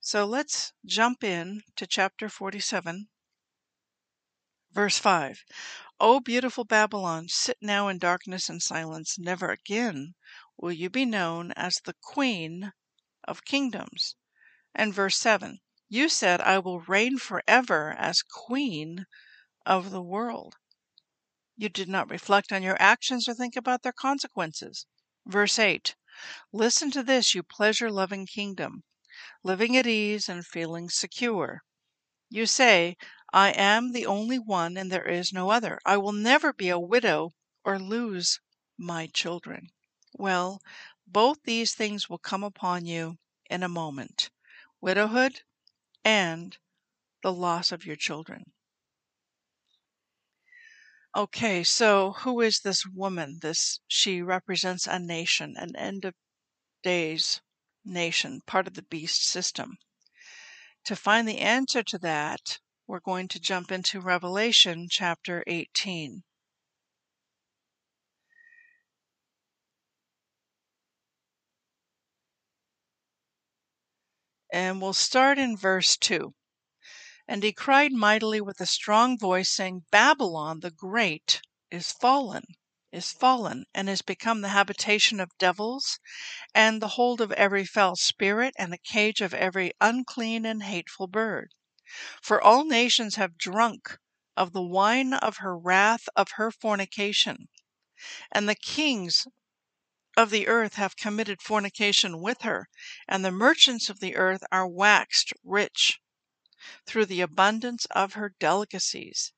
So 0.00 0.24
let's 0.24 0.72
jump 0.84 1.22
in 1.22 1.62
to 1.76 1.86
chapter 1.86 2.28
47 2.28 3.08
Verse 4.72 4.98
5 4.98 5.44
O 6.00 6.18
beautiful 6.18 6.64
Babylon, 6.64 7.28
sit 7.28 7.58
now 7.60 7.86
in 7.86 7.98
darkness 7.98 8.48
and 8.48 8.60
silence. 8.60 9.20
Never 9.20 9.50
again 9.50 10.14
will 10.56 10.72
you 10.72 10.90
be 10.90 11.04
known 11.04 11.52
as 11.52 11.76
the 11.84 11.94
queen 12.02 12.72
of 13.30 13.44
kingdoms. 13.44 14.16
And 14.74 14.92
verse 14.92 15.16
7 15.16 15.60
You 15.88 16.08
said, 16.08 16.40
I 16.40 16.58
will 16.58 16.80
reign 16.80 17.16
forever 17.16 17.94
as 17.96 18.22
queen 18.22 19.06
of 19.64 19.92
the 19.92 20.02
world. 20.02 20.56
You 21.56 21.68
did 21.68 21.88
not 21.88 22.10
reflect 22.10 22.50
on 22.50 22.64
your 22.64 22.76
actions 22.80 23.28
or 23.28 23.34
think 23.34 23.54
about 23.54 23.82
their 23.82 23.92
consequences. 23.92 24.86
Verse 25.24 25.58
8 25.58 25.94
Listen 26.52 26.90
to 26.90 27.04
this, 27.04 27.34
you 27.34 27.44
pleasure 27.44 27.90
loving 27.90 28.26
kingdom, 28.26 28.82
living 29.44 29.76
at 29.76 29.86
ease 29.86 30.28
and 30.28 30.44
feeling 30.44 30.90
secure. 30.90 31.62
You 32.28 32.46
say, 32.46 32.96
I 33.32 33.50
am 33.52 33.92
the 33.92 34.06
only 34.06 34.38
one 34.38 34.76
and 34.76 34.90
there 34.90 35.06
is 35.06 35.32
no 35.32 35.50
other. 35.50 35.78
I 35.86 35.98
will 35.98 36.12
never 36.12 36.52
be 36.52 36.68
a 36.68 36.80
widow 36.80 37.30
or 37.64 37.78
lose 37.78 38.40
my 38.76 39.06
children. 39.06 39.68
Well, 40.14 40.60
both 41.12 41.38
these 41.44 41.74
things 41.74 42.08
will 42.08 42.18
come 42.18 42.44
upon 42.44 42.86
you 42.86 43.16
in 43.48 43.62
a 43.62 43.68
moment 43.68 44.30
widowhood 44.80 45.42
and 46.04 46.56
the 47.22 47.32
loss 47.32 47.72
of 47.72 47.84
your 47.84 47.96
children. 47.96 48.52
Okay, 51.16 51.64
so 51.64 52.12
who 52.12 52.40
is 52.40 52.60
this 52.60 52.86
woman? 52.86 53.40
This 53.42 53.80
she 53.88 54.22
represents 54.22 54.86
a 54.86 54.98
nation, 54.98 55.56
an 55.56 55.74
end 55.74 56.04
of 56.04 56.14
days 56.82 57.40
nation, 57.84 58.40
part 58.46 58.68
of 58.68 58.74
the 58.74 58.82
beast 58.82 59.26
system. 59.26 59.76
To 60.84 60.94
find 60.94 61.26
the 61.28 61.38
answer 61.38 61.82
to 61.82 61.98
that, 61.98 62.60
we're 62.86 63.00
going 63.00 63.28
to 63.28 63.40
jump 63.40 63.72
into 63.72 64.00
Revelation 64.00 64.86
chapter 64.88 65.42
18. 65.46 66.22
And 74.52 74.82
we'll 74.82 74.94
start 74.94 75.38
in 75.38 75.56
verse 75.56 75.96
2. 75.96 76.34
And 77.28 77.44
he 77.44 77.52
cried 77.52 77.92
mightily 77.92 78.40
with 78.40 78.60
a 78.60 78.66
strong 78.66 79.16
voice, 79.16 79.48
saying, 79.48 79.84
Babylon 79.92 80.58
the 80.60 80.72
Great 80.72 81.40
is 81.70 81.92
fallen, 81.92 82.44
is 82.90 83.12
fallen, 83.12 83.66
and 83.72 83.88
is 83.88 84.02
become 84.02 84.40
the 84.40 84.48
habitation 84.48 85.20
of 85.20 85.38
devils, 85.38 86.00
and 86.52 86.82
the 86.82 86.88
hold 86.88 87.20
of 87.20 87.30
every 87.32 87.64
foul 87.64 87.94
spirit, 87.94 88.52
and 88.58 88.72
the 88.72 88.78
cage 88.78 89.20
of 89.20 89.32
every 89.32 89.72
unclean 89.80 90.44
and 90.44 90.64
hateful 90.64 91.06
bird. 91.06 91.52
For 92.20 92.42
all 92.42 92.64
nations 92.64 93.14
have 93.14 93.38
drunk 93.38 93.98
of 94.36 94.52
the 94.52 94.62
wine 94.62 95.14
of 95.14 95.36
her 95.36 95.56
wrath 95.56 96.08
of 96.16 96.32
her 96.32 96.50
fornication, 96.50 97.48
and 98.32 98.48
the 98.48 98.56
kings 98.56 99.28
of 100.16 100.30
the 100.30 100.48
earth 100.48 100.74
have 100.74 100.96
committed 100.96 101.40
fornication 101.40 102.20
with 102.20 102.42
her, 102.42 102.68
and 103.06 103.24
the 103.24 103.30
merchants 103.30 103.88
of 103.88 104.00
the 104.00 104.16
earth 104.16 104.42
are 104.50 104.66
waxed 104.66 105.32
rich 105.44 106.00
through 106.86 107.06
the 107.06 107.20
abundance 107.20 107.86
of 107.86 108.14
her 108.14 108.34
delicacies. 108.38 109.32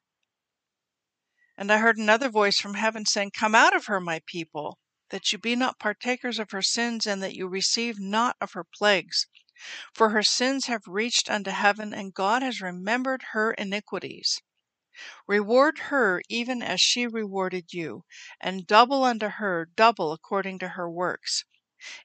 And 1.57 1.71
I 1.71 1.79
heard 1.79 1.99
another 1.99 2.29
voice 2.29 2.59
from 2.59 2.75
heaven 2.75 3.05
saying, 3.05 3.33
Come 3.33 3.55
out 3.55 3.77
of 3.77 3.87
her, 3.87 4.01
my 4.01 4.23
people, 4.27 4.79
that 5.11 5.31
you 5.31 5.39
be 5.39 5.55
not 5.55 5.79
partakers 5.79 6.39
of 6.39 6.51
her 6.51 6.63
sins, 6.63 7.07
and 7.07 7.23
that 7.23 7.35
you 7.35 7.47
receive 7.47 8.01
not 8.01 8.37
of 8.41 8.53
her 8.53 8.65
plagues. 8.65 9.27
For 9.95 10.09
her 10.11 10.23
sins 10.23 10.67
have 10.67 10.83
reached 10.87 11.31
unto 11.31 11.51
heaven, 11.51 11.93
and 11.95 12.15
God 12.15 12.43
has 12.43 12.61
remembered 12.61 13.23
her 13.33 13.53
iniquities. 13.53 14.41
Reward 15.27 15.79
her 15.89 16.21
even 16.29 16.63
as 16.63 16.79
she 16.79 17.07
rewarded 17.07 17.73
you, 17.73 18.05
and 18.39 18.67
double 18.67 19.05
unto 19.05 19.27
her 19.29 19.65
double 19.65 20.13
according 20.13 20.59
to 20.59 20.69
her 20.77 20.87
works. 20.91 21.47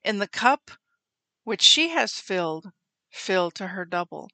In 0.05 0.19
the 0.19 0.27
cup 0.29 0.71
which 1.43 1.61
she 1.61 1.89
has 1.89 2.21
filled, 2.21 2.71
fill 3.09 3.51
to 3.51 3.67
her 3.67 3.83
double. 3.83 4.31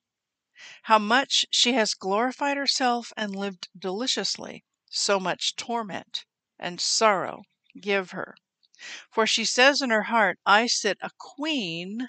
How 0.83 0.99
much 0.99 1.47
she 1.49 1.73
has 1.73 1.95
glorified 1.95 2.55
herself 2.55 3.11
and 3.17 3.35
lived 3.35 3.69
deliciously, 3.75 4.63
so 4.87 5.19
much 5.19 5.55
torment 5.55 6.23
and 6.59 6.79
sorrow 6.79 7.45
give 7.81 8.11
her. 8.11 8.35
For 9.09 9.25
she 9.25 9.45
says 9.45 9.81
in 9.81 9.89
her 9.89 10.03
heart, 10.03 10.37
I 10.45 10.67
sit 10.67 10.99
a 11.01 11.09
queen 11.17 12.07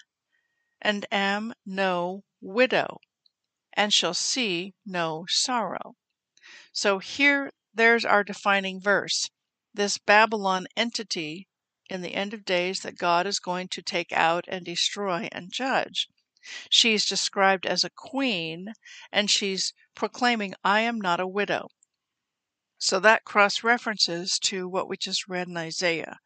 and 0.78 1.06
am 1.10 1.54
no 1.64 2.22
widow, 2.42 2.98
and 3.72 3.94
shall 3.94 4.12
see 4.12 4.74
no 4.84 5.24
sorrow. 5.26 5.96
So 6.76 6.98
here 6.98 7.52
there's 7.72 8.04
our 8.04 8.24
defining 8.24 8.80
verse. 8.80 9.30
This 9.72 9.96
Babylon 9.96 10.66
entity 10.76 11.46
in 11.88 12.02
the 12.02 12.14
end 12.14 12.34
of 12.34 12.44
days 12.44 12.80
that 12.80 12.98
God 12.98 13.28
is 13.28 13.38
going 13.38 13.68
to 13.68 13.80
take 13.80 14.12
out 14.12 14.44
and 14.48 14.64
destroy 14.64 15.28
and 15.30 15.52
judge. 15.52 16.08
She's 16.68 17.06
described 17.06 17.64
as 17.64 17.84
a 17.84 17.90
queen, 17.90 18.72
and 19.12 19.30
she's 19.30 19.72
proclaiming, 19.94 20.54
I 20.64 20.80
am 20.80 21.00
not 21.00 21.20
a 21.20 21.28
widow. 21.28 21.68
So 22.76 22.98
that 22.98 23.24
cross 23.24 23.62
references 23.62 24.36
to 24.40 24.68
what 24.68 24.88
we 24.88 24.96
just 24.96 25.28
read 25.28 25.46
in 25.46 25.56
Isaiah. 25.56 26.18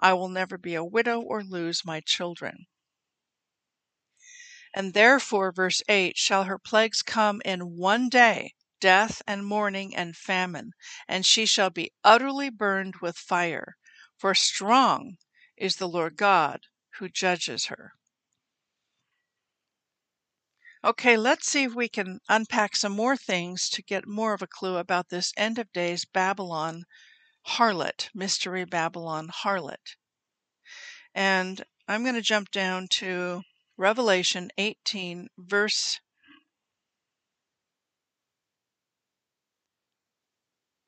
I 0.00 0.14
will 0.14 0.28
never 0.28 0.58
be 0.58 0.74
a 0.74 0.84
widow 0.84 1.20
or 1.20 1.44
lose 1.44 1.84
my 1.84 2.00
children. 2.00 2.66
And 4.74 4.94
therefore, 4.94 5.52
verse 5.52 5.80
8, 5.88 6.16
shall 6.16 6.44
her 6.44 6.58
plagues 6.58 7.02
come 7.02 7.40
in 7.44 7.76
one 7.76 8.08
day, 8.08 8.54
death 8.82 9.22
and 9.28 9.46
mourning 9.46 9.94
and 9.94 10.16
famine, 10.16 10.72
and 11.06 11.24
she 11.24 11.46
shall 11.46 11.70
be 11.70 11.92
utterly 12.02 12.50
burned 12.50 12.96
with 12.96 13.16
fire. 13.16 13.76
For 14.16 14.34
strong 14.34 15.18
is 15.56 15.76
the 15.76 15.88
Lord 15.88 16.16
God 16.16 16.62
who 16.98 17.08
judges 17.08 17.66
her. 17.66 17.92
Okay, 20.82 21.16
let's 21.16 21.46
see 21.46 21.62
if 21.62 21.74
we 21.76 21.88
can 21.88 22.18
unpack 22.28 22.74
some 22.74 22.90
more 22.90 23.16
things 23.16 23.68
to 23.68 23.82
get 23.82 24.08
more 24.08 24.34
of 24.34 24.42
a 24.42 24.48
clue 24.48 24.76
about 24.76 25.10
this 25.10 25.32
end 25.36 25.60
of 25.60 25.72
days 25.72 26.04
Babylon 26.04 26.82
harlot, 27.50 28.08
mystery 28.12 28.64
Babylon 28.64 29.28
harlot. 29.28 29.94
And 31.14 31.62
I'm 31.86 32.02
going 32.02 32.16
to 32.16 32.20
jump 32.20 32.50
down 32.50 32.88
to 32.98 33.42
Revelation 33.76 34.50
18, 34.58 35.28
verse 35.38 36.00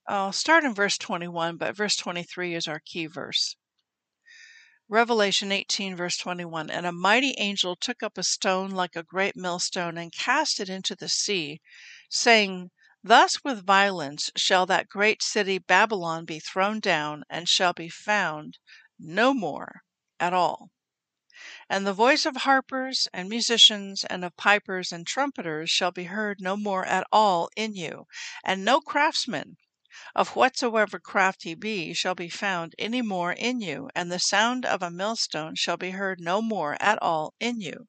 I'll 0.06 0.32
start 0.32 0.64
in 0.64 0.74
verse 0.74 0.98
21, 0.98 1.56
but 1.56 1.74
verse 1.74 1.96
23 1.96 2.54
is 2.54 2.68
our 2.68 2.78
key 2.78 3.06
verse. 3.06 3.56
Revelation 4.86 5.50
18, 5.50 5.96
verse 5.96 6.18
21 6.18 6.68
And 6.68 6.84
a 6.84 6.92
mighty 6.92 7.34
angel 7.38 7.74
took 7.74 8.02
up 8.02 8.18
a 8.18 8.22
stone 8.22 8.70
like 8.70 8.96
a 8.96 9.02
great 9.02 9.34
millstone 9.34 9.96
and 9.96 10.12
cast 10.12 10.60
it 10.60 10.68
into 10.68 10.94
the 10.94 11.08
sea, 11.08 11.62
saying, 12.10 12.70
Thus 13.02 13.42
with 13.42 13.64
violence 13.64 14.30
shall 14.36 14.66
that 14.66 14.90
great 14.90 15.22
city 15.22 15.56
Babylon 15.56 16.26
be 16.26 16.38
thrown 16.38 16.80
down, 16.80 17.24
and 17.30 17.48
shall 17.48 17.72
be 17.72 17.88
found 17.88 18.58
no 18.98 19.32
more 19.32 19.84
at 20.20 20.34
all. 20.34 20.70
And 21.70 21.86
the 21.86 21.94
voice 21.94 22.26
of 22.26 22.36
harpers 22.36 23.08
and 23.14 23.30
musicians 23.30 24.04
and 24.04 24.22
of 24.22 24.36
pipers 24.36 24.92
and 24.92 25.06
trumpeters 25.06 25.70
shall 25.70 25.92
be 25.92 26.04
heard 26.04 26.42
no 26.42 26.58
more 26.58 26.84
at 26.84 27.06
all 27.10 27.48
in 27.56 27.74
you, 27.74 28.06
and 28.44 28.66
no 28.66 28.82
craftsman, 28.82 29.56
of 30.16 30.34
whatsoever 30.34 30.98
craft 30.98 31.44
he 31.44 31.54
be, 31.54 31.92
shall 31.94 32.16
be 32.16 32.28
found 32.28 32.74
any 32.80 33.00
more 33.00 33.32
in 33.32 33.60
you, 33.60 33.88
and 33.94 34.10
the 34.10 34.18
sound 34.18 34.66
of 34.66 34.82
a 34.82 34.90
millstone 34.90 35.54
shall 35.54 35.76
be 35.76 35.90
heard 35.92 36.18
no 36.20 36.42
more 36.42 36.76
at 36.80 37.00
all 37.00 37.32
in 37.38 37.60
you. 37.60 37.86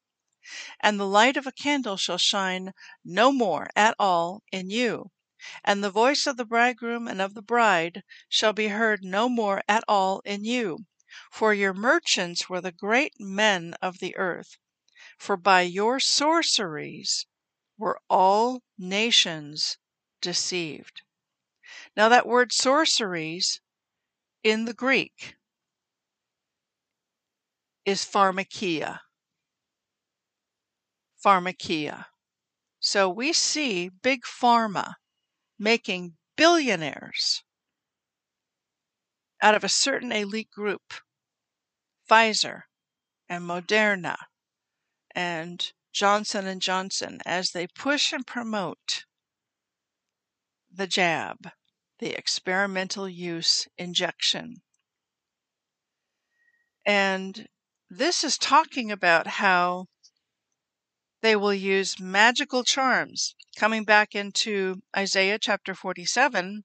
And 0.79 0.99
the 0.99 1.07
light 1.07 1.35
of 1.35 1.47
a 1.47 1.51
candle 1.51 1.97
shall 1.97 2.19
shine 2.19 2.73
no 3.03 3.31
more 3.31 3.71
at 3.75 3.95
all 3.97 4.43
in 4.51 4.69
you. 4.69 5.09
And 5.63 5.83
the 5.83 5.89
voice 5.89 6.27
of 6.27 6.37
the 6.37 6.45
bridegroom 6.45 7.07
and 7.07 7.19
of 7.19 7.33
the 7.33 7.41
bride 7.41 8.03
shall 8.29 8.53
be 8.53 8.67
heard 8.67 9.03
no 9.03 9.27
more 9.27 9.63
at 9.67 9.83
all 9.87 10.19
in 10.25 10.43
you 10.45 10.85
For 11.31 11.55
your 11.55 11.73
merchants 11.73 12.47
were 12.47 12.61
the 12.61 12.71
great 12.71 13.13
men 13.19 13.73
of 13.81 13.97
the 13.97 14.15
earth, 14.15 14.57
for 15.17 15.37
by 15.37 15.61
your 15.61 15.99
sorceries 15.99 17.25
were 17.79 17.99
all 18.11 18.61
nations 18.77 19.79
deceived. 20.21 21.01
Now, 21.95 22.09
that 22.09 22.27
word 22.27 22.51
sorceries 22.51 23.61
in 24.43 24.65
the 24.65 24.73
Greek 24.73 25.35
is 27.85 28.03
pharmakia. 28.03 28.99
Pharmakia. 31.23 32.05
So 32.79 33.09
we 33.09 33.33
see 33.33 33.89
big 33.89 34.23
pharma 34.23 34.95
making 35.57 36.17
billionaires 36.35 37.43
out 39.41 39.55
of 39.55 39.63
a 39.63 39.69
certain 39.69 40.11
elite 40.11 40.51
group 40.51 40.93
Pfizer 42.09 42.63
and 43.27 43.43
Moderna 43.43 44.15
and 45.15 45.71
Johnson 45.91 46.45
and 46.45 46.61
Johnson 46.61 47.21
as 47.25 47.51
they 47.51 47.67
push 47.67 48.11
and 48.11 48.27
promote 48.27 49.05
the 50.71 50.87
jab, 50.87 51.49
the 51.99 52.11
experimental 52.17 53.07
use 53.07 53.67
injection. 53.77 54.61
And 56.85 57.47
this 57.89 58.23
is 58.23 58.37
talking 58.37 58.91
about 58.91 59.27
how 59.27 59.87
they 61.21 61.35
will 61.35 61.53
use 61.53 61.99
magical 61.99 62.63
charms. 62.63 63.35
Coming 63.55 63.83
back 63.83 64.13
into 64.13 64.81
Isaiah 64.95 65.39
chapter 65.39 65.73
47, 65.73 66.63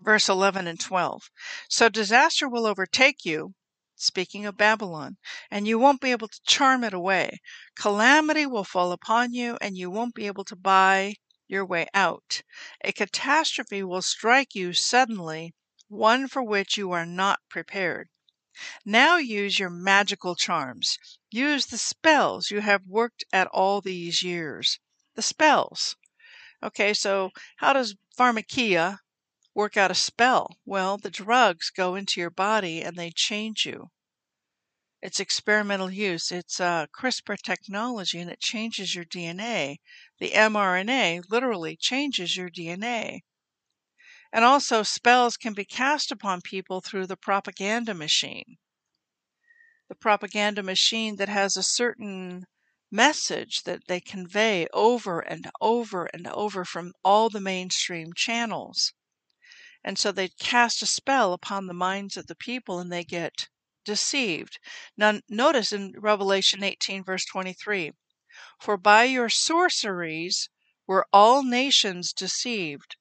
verse 0.00 0.28
11 0.28 0.66
and 0.66 0.80
12. 0.80 1.30
So 1.68 1.88
disaster 1.88 2.48
will 2.48 2.66
overtake 2.66 3.24
you, 3.24 3.54
speaking 3.94 4.46
of 4.46 4.56
Babylon, 4.56 5.18
and 5.50 5.68
you 5.68 5.78
won't 5.78 6.00
be 6.00 6.10
able 6.10 6.28
to 6.28 6.40
charm 6.46 6.82
it 6.82 6.94
away. 6.94 7.40
Calamity 7.76 8.46
will 8.46 8.64
fall 8.64 8.90
upon 8.90 9.32
you, 9.32 9.58
and 9.60 9.76
you 9.76 9.90
won't 9.90 10.14
be 10.14 10.26
able 10.26 10.44
to 10.44 10.56
buy 10.56 11.14
your 11.48 11.64
way 11.64 11.86
out. 11.94 12.42
A 12.82 12.92
catastrophe 12.92 13.82
will 13.82 14.02
strike 14.02 14.54
you 14.54 14.72
suddenly, 14.72 15.54
one 15.88 16.28
for 16.28 16.42
which 16.42 16.76
you 16.76 16.92
are 16.92 17.06
not 17.06 17.40
prepared. 17.48 18.10
Now 18.84 19.16
use 19.16 19.58
your 19.58 19.70
magical 19.70 20.34
charms. 20.34 20.98
Use 21.30 21.66
the 21.66 21.78
spells 21.78 22.50
you 22.50 22.60
have 22.60 22.86
worked 22.86 23.24
at 23.32 23.46
all 23.48 23.80
these 23.80 24.22
years. 24.22 24.80
The 25.14 25.22
spells. 25.22 25.96
Okay, 26.62 26.92
so 26.92 27.30
how 27.58 27.72
does 27.72 27.94
pharmakia 28.18 28.98
work 29.54 29.76
out 29.76 29.90
a 29.90 29.94
spell? 29.94 30.58
Well, 30.64 30.98
the 30.98 31.10
drugs 31.10 31.70
go 31.70 31.94
into 31.94 32.20
your 32.20 32.30
body 32.30 32.82
and 32.82 32.96
they 32.96 33.10
change 33.10 33.64
you. 33.64 33.90
It's 35.00 35.20
experimental 35.20 35.92
use. 35.92 36.32
It's 36.32 36.58
uh, 36.58 36.86
CRISPR 36.88 37.40
technology 37.40 38.18
and 38.18 38.28
it 38.28 38.40
changes 38.40 38.96
your 38.96 39.04
DNA. 39.04 39.78
The 40.18 40.30
mRNA 40.30 41.30
literally 41.30 41.76
changes 41.76 42.36
your 42.36 42.50
DNA. 42.50 43.20
And 44.32 44.44
also, 44.44 44.82
spells 44.82 45.36
can 45.36 45.54
be 45.54 45.64
cast 45.64 46.10
upon 46.10 46.40
people 46.40 46.80
through 46.80 47.06
the 47.06 47.16
propaganda 47.16 47.94
machine. 47.94 48.58
The 49.88 49.94
propaganda 49.94 50.64
machine 50.64 51.14
that 51.16 51.28
has 51.28 51.56
a 51.56 51.62
certain 51.62 52.46
message 52.90 53.62
that 53.62 53.86
they 53.86 54.00
convey 54.00 54.66
over 54.72 55.20
and 55.20 55.48
over 55.60 56.06
and 56.06 56.26
over 56.26 56.64
from 56.64 56.92
all 57.04 57.30
the 57.30 57.40
mainstream 57.40 58.12
channels. 58.14 58.92
And 59.84 59.96
so 59.96 60.10
they 60.10 60.28
cast 60.28 60.82
a 60.82 60.86
spell 60.86 61.32
upon 61.32 61.66
the 61.66 61.72
minds 61.72 62.16
of 62.16 62.26
the 62.26 62.34
people 62.34 62.80
and 62.80 62.90
they 62.90 63.04
get 63.04 63.48
deceived. 63.88 64.58
Now, 64.98 65.18
notice 65.30 65.72
in 65.72 65.94
Revelation 65.96 66.62
18, 66.62 67.02
verse 67.04 67.24
23 67.24 67.92
For 68.60 68.76
by 68.76 69.04
your 69.04 69.30
sorceries 69.30 70.50
were 70.86 71.06
all 71.10 71.42
nations 71.42 72.12
deceived. 72.12 72.96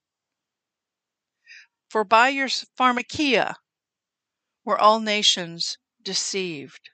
For 1.89 2.05
by 2.05 2.29
your 2.29 2.47
pharmakia 2.47 3.55
were 4.63 4.79
all 4.79 5.01
nations 5.01 5.77
deceived. 6.01 6.89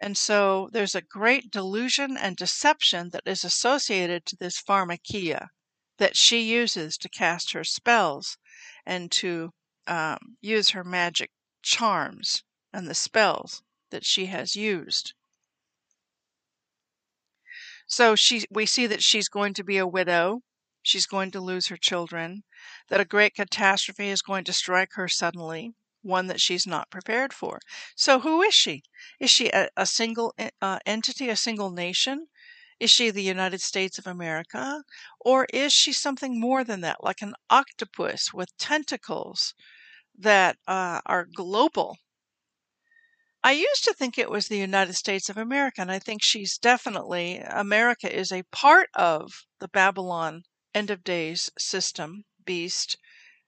And 0.00 0.16
so 0.16 0.68
there's 0.72 0.94
a 0.94 1.02
great 1.02 1.50
delusion 1.50 2.16
and 2.16 2.36
deception 2.36 3.10
that 3.10 3.26
is 3.26 3.42
associated 3.42 4.24
to 4.26 4.36
this 4.36 4.62
pharmakia 4.62 5.48
that 5.96 6.16
she 6.16 6.42
uses 6.42 6.96
to 6.98 7.08
cast 7.08 7.50
her 7.54 7.64
spells 7.64 8.38
and 8.86 9.10
to 9.10 9.50
um, 9.88 10.36
use 10.40 10.70
her 10.70 10.84
magic 10.84 11.32
charms 11.62 12.42
and 12.72 12.86
the 12.86 12.94
spells 12.94 13.62
that 13.90 14.04
she 14.04 14.26
has 14.26 14.54
used. 14.54 15.14
So 17.86 18.14
she, 18.14 18.44
we 18.50 18.66
see 18.66 18.86
that 18.86 19.02
she's 19.02 19.28
going 19.28 19.54
to 19.54 19.64
be 19.64 19.78
a 19.78 19.86
widow. 19.86 20.42
She's 20.82 21.06
going 21.06 21.30
to 21.32 21.40
lose 21.40 21.68
her 21.68 21.76
children. 21.76 22.44
That 22.88 23.00
a 23.00 23.06
great 23.06 23.34
catastrophe 23.34 24.08
is 24.08 24.22
going 24.22 24.44
to 24.44 24.52
strike 24.52 24.92
her 24.92 25.08
suddenly, 25.08 25.72
one 26.02 26.26
that 26.26 26.40
she's 26.40 26.66
not 26.66 26.90
prepared 26.90 27.32
for. 27.32 27.60
So 27.96 28.20
who 28.20 28.42
is 28.42 28.54
she? 28.54 28.82
Is 29.18 29.30
she 29.30 29.48
a, 29.48 29.68
a 29.76 29.86
single 29.86 30.34
uh, 30.60 30.78
entity, 30.84 31.30
a 31.30 31.36
single 31.36 31.70
nation? 31.70 32.28
Is 32.78 32.90
she 32.90 33.10
the 33.10 33.22
United 33.22 33.60
States 33.60 33.98
of 33.98 34.06
America? 34.06 34.84
Or 35.18 35.46
is 35.52 35.72
she 35.72 35.92
something 35.92 36.38
more 36.38 36.64
than 36.64 36.82
that, 36.82 37.02
like 37.02 37.22
an 37.22 37.34
octopus 37.50 38.32
with 38.32 38.56
tentacles 38.58 39.54
that 40.18 40.56
uh, 40.66 41.00
are 41.06 41.26
global? 41.34 41.96
I 43.42 43.52
used 43.52 43.84
to 43.84 43.94
think 43.94 44.18
it 44.18 44.30
was 44.30 44.48
the 44.48 44.58
United 44.58 44.94
States 44.94 45.28
of 45.28 45.36
America, 45.36 45.80
and 45.80 45.92
I 45.92 45.98
think 46.00 46.22
she's 46.22 46.58
definitely, 46.58 47.38
America 47.38 48.14
is 48.14 48.32
a 48.32 48.42
part 48.50 48.90
of 48.94 49.44
the 49.60 49.68
Babylon 49.68 50.42
end 50.74 50.90
of 50.90 51.04
days 51.04 51.50
system, 51.58 52.24
beast, 52.44 52.96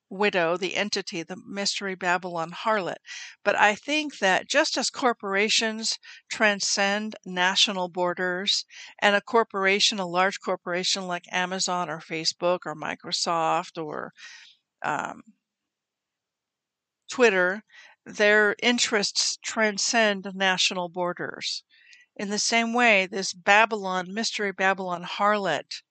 widow, 0.08 0.56
the 0.56 0.76
entity, 0.76 1.22
the 1.22 1.36
mystery 1.46 1.94
Babylon 1.94 2.52
harlot. 2.52 2.98
But 3.44 3.56
I 3.56 3.74
think 3.74 4.18
that 4.18 4.48
just 4.48 4.76
as 4.76 4.90
corporations 4.90 5.98
transcend 6.30 7.16
national 7.24 7.88
borders, 7.88 8.64
and 9.00 9.14
a 9.16 9.20
corporation, 9.20 9.98
a 9.98 10.06
large 10.06 10.40
corporation 10.40 11.06
like 11.06 11.24
Amazon 11.32 11.88
or 11.88 12.00
Facebook 12.00 12.60
or 12.66 12.74
Microsoft 12.74 13.82
or 13.82 14.12
um, 14.82 15.22
Twitter, 17.10 17.64
their 18.06 18.56
interests 18.62 19.36
transcend 19.42 20.26
national 20.34 20.88
borders. 20.88 21.64
In 22.16 22.30
the 22.30 22.38
same 22.38 22.72
way, 22.72 23.06
this 23.06 23.32
Babylon, 23.32 24.14
mystery 24.14 24.52
Babylon 24.52 25.02
harlot, 25.04 25.82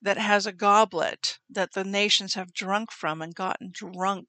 that 0.00 0.18
has 0.18 0.46
a 0.46 0.52
goblet 0.52 1.38
that 1.48 1.72
the 1.72 1.84
nations 1.84 2.34
have 2.34 2.52
drunk 2.52 2.92
from 2.92 3.22
and 3.22 3.34
gotten 3.34 3.70
drunk 3.72 4.28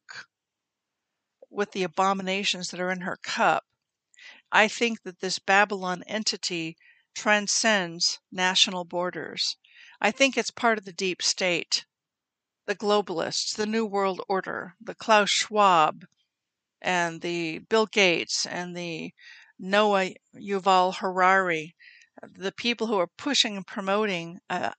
with 1.50 1.72
the 1.72 1.84
abominations 1.84 2.70
that 2.70 2.80
are 2.80 2.92
in 2.92 3.02
her 3.02 3.18
cup. 3.18 3.66
I 4.52 4.68
think 4.68 5.04
that 5.04 5.20
this 5.20 5.40
Babylon 5.40 6.04
entity 6.08 6.78
transcends 7.14 8.20
national 8.32 8.86
borders. 8.86 9.58
I 10.00 10.12
think 10.12 10.38
it's 10.38 10.52
part 10.52 10.78
of 10.78 10.86
the 10.86 10.94
deep 10.94 11.22
state, 11.22 11.86
the 12.68 12.76
globalists, 12.76 13.56
the 13.56 13.66
New 13.66 13.86
World 13.86 14.22
Order, 14.30 14.76
the 14.80 14.94
Klaus 14.94 15.30
Schwab, 15.30 16.06
and 16.82 17.22
the 17.22 17.60
Bill 17.60 17.88
Gates, 17.88 18.46
and 18.46 18.76
the 18.78 19.14
Noah 19.58 20.12
Yuval 20.36 20.98
Harari, 20.98 21.76
the 22.22 22.52
people 22.52 22.88
who 22.88 23.00
are 23.00 23.08
pushing 23.08 23.56
and 23.56 23.66
promoting 23.66 24.40
a, 24.50 24.74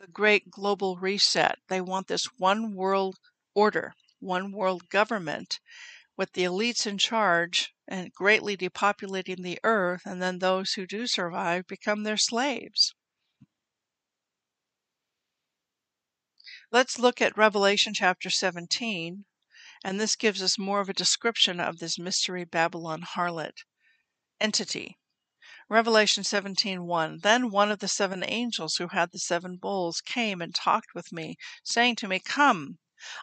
the 0.00 0.08
great 0.08 0.50
global 0.50 0.96
reset. 0.98 1.58
They 1.68 1.80
want 1.80 2.08
this 2.08 2.26
one 2.38 2.74
world 2.74 3.16
order, 3.54 3.94
one 4.20 4.52
world 4.52 4.88
government 4.88 5.60
with 6.16 6.32
the 6.32 6.44
elites 6.44 6.86
in 6.86 6.98
charge 6.98 7.72
and 7.86 8.12
greatly 8.12 8.56
depopulating 8.56 9.42
the 9.42 9.60
earth, 9.64 10.02
and 10.04 10.20
then 10.20 10.40
those 10.40 10.72
who 10.72 10.86
do 10.86 11.06
survive 11.06 11.66
become 11.66 12.02
their 12.02 12.16
slaves. 12.16 12.94
Let's 16.70 16.98
look 16.98 17.22
at 17.22 17.34
Revelation 17.38 17.94
chapter 17.94 18.28
17, 18.28 19.24
and 19.82 19.98
this 19.98 20.16
gives 20.16 20.42
us 20.42 20.58
more 20.58 20.80
of 20.80 20.90
a 20.90 20.92
description 20.92 21.60
of 21.60 21.78
this 21.78 21.98
mystery 21.98 22.44
Babylon 22.44 23.00
harlot 23.00 23.64
entity. 24.38 24.98
Revelation 25.70 26.24
17:1 26.24 27.22
Then 27.22 27.50
one 27.50 27.70
of 27.70 27.78
the 27.78 27.88
seven 27.88 28.22
angels 28.22 28.76
who 28.76 28.88
had 28.88 29.12
the 29.12 29.18
seven 29.18 29.56
bowls 29.56 30.02
came 30.02 30.42
and 30.42 30.54
talked 30.54 30.94
with 30.94 31.10
me, 31.10 31.38
saying 31.64 31.96
to 31.96 32.08
me, 32.08 32.20
Come, 32.20 32.78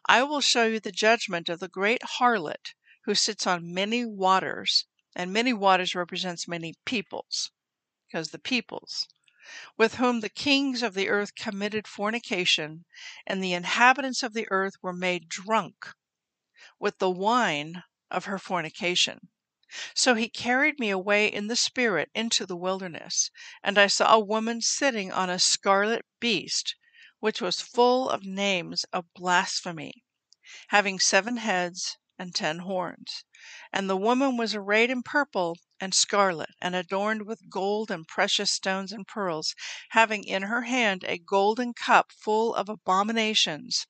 I 0.07 0.23
will 0.23 0.41
show 0.41 0.65
you 0.65 0.79
the 0.79 0.91
judgment 0.91 1.47
of 1.47 1.59
the 1.59 1.67
great 1.69 2.01
harlot 2.17 2.73
who 3.03 3.13
sits 3.13 3.45
on 3.45 3.71
many 3.71 4.05
waters, 4.05 4.87
and 5.15 5.31
many 5.31 5.53
waters 5.53 5.93
represents 5.93 6.47
many 6.47 6.73
peoples, 6.83 7.51
because 8.07 8.31
the 8.31 8.39
peoples, 8.39 9.07
with 9.77 9.97
whom 9.97 10.21
the 10.21 10.27
kings 10.29 10.81
of 10.81 10.95
the 10.95 11.07
earth 11.07 11.35
committed 11.35 11.87
fornication, 11.87 12.83
and 13.27 13.43
the 13.43 13.53
inhabitants 13.53 14.23
of 14.23 14.33
the 14.33 14.47
earth 14.49 14.73
were 14.81 14.91
made 14.91 15.29
drunk 15.29 15.93
with 16.79 16.97
the 16.97 17.11
wine 17.11 17.83
of 18.09 18.25
her 18.25 18.39
fornication. 18.39 19.29
So 19.93 20.15
he 20.15 20.29
carried 20.29 20.79
me 20.79 20.89
away 20.89 21.27
in 21.27 21.45
the 21.45 21.55
spirit 21.55 22.09
into 22.15 22.47
the 22.47 22.55
wilderness, 22.57 23.29
and 23.61 23.77
I 23.77 23.85
saw 23.85 24.15
a 24.15 24.19
woman 24.19 24.61
sitting 24.61 25.11
on 25.11 25.29
a 25.29 25.37
scarlet 25.37 26.07
beast, 26.19 26.75
which 27.19 27.39
was 27.39 27.61
full 27.61 28.09
of 28.09 28.23
names 28.23 28.83
of 28.91 29.05
blasphemy, 29.13 30.03
having 30.69 30.99
seven 30.99 31.37
heads 31.37 31.99
and 32.17 32.33
ten 32.33 32.59
horns. 32.59 33.25
And 33.73 33.89
the 33.89 33.97
woman 33.97 34.37
was 34.37 34.55
arrayed 34.55 34.89
in 34.89 35.03
purple 35.03 35.57
and 35.81 35.93
scarlet, 35.93 36.51
and 36.61 36.73
adorned 36.73 37.23
with 37.27 37.49
gold 37.49 37.91
and 37.91 38.07
precious 38.07 38.49
stones 38.51 38.93
and 38.93 39.05
pearls, 39.05 39.53
having 39.89 40.23
in 40.23 40.43
her 40.43 40.61
hand 40.61 41.03
a 41.03 41.17
golden 41.17 41.73
cup 41.73 42.13
full 42.13 42.55
of 42.55 42.69
abominations 42.69 43.85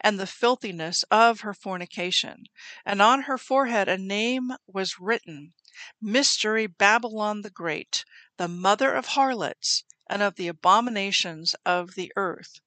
and 0.00 0.18
the 0.18 0.26
filthiness 0.26 1.04
of 1.12 1.42
her 1.42 1.54
fornication. 1.54 2.42
And 2.84 3.00
on 3.00 3.22
her 3.22 3.38
forehead 3.38 3.88
a 3.88 3.96
name 3.96 4.50
was 4.66 4.98
written 4.98 5.54
Mystery 6.00 6.66
Babylon 6.66 7.42
the 7.42 7.50
Great, 7.50 8.04
the 8.36 8.48
mother 8.48 8.92
of 8.94 9.06
harlots 9.06 9.84
and 10.08 10.22
of 10.22 10.34
the 10.34 10.48
abominations 10.48 11.54
of 11.64 11.94
the 11.94 12.12
earth. 12.16 12.60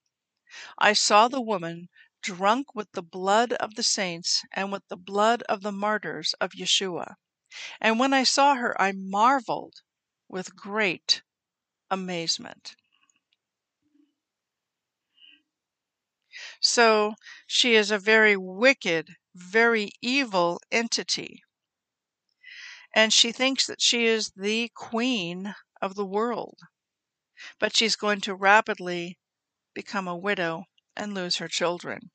I 0.78 0.94
saw 0.94 1.28
the 1.28 1.42
woman 1.42 1.88
drunk 2.24 2.74
with 2.74 2.90
the 2.92 3.02
blood 3.02 3.52
of 3.52 3.74
the 3.74 3.82
saints 3.82 4.42
and 4.52 4.72
with 4.72 4.82
the 4.88 4.96
blood 4.96 5.42
of 5.42 5.60
the 5.60 5.70
martyrs 5.70 6.34
of 6.40 6.52
Yeshua. 6.52 7.16
And 7.80 8.00
when 8.00 8.14
I 8.14 8.24
saw 8.24 8.54
her, 8.54 8.80
I 8.80 8.92
marveled 8.92 9.82
with 10.26 10.56
great 10.56 11.22
amazement. 11.90 12.74
So 16.60 17.14
she 17.46 17.74
is 17.74 17.90
a 17.90 17.98
very 17.98 18.38
wicked, 18.38 19.16
very 19.34 19.90
evil 20.00 20.60
entity. 20.72 21.42
And 22.94 23.12
she 23.12 23.32
thinks 23.32 23.66
that 23.66 23.82
she 23.82 24.06
is 24.06 24.32
the 24.34 24.70
queen 24.74 25.54
of 25.82 25.94
the 25.94 26.06
world. 26.06 26.58
But 27.58 27.76
she's 27.76 27.96
going 27.96 28.22
to 28.22 28.34
rapidly 28.34 29.18
become 29.74 30.08
a 30.08 30.16
widow 30.16 30.64
and 30.96 31.12
lose 31.12 31.36
her 31.36 31.48
children. 31.48 32.10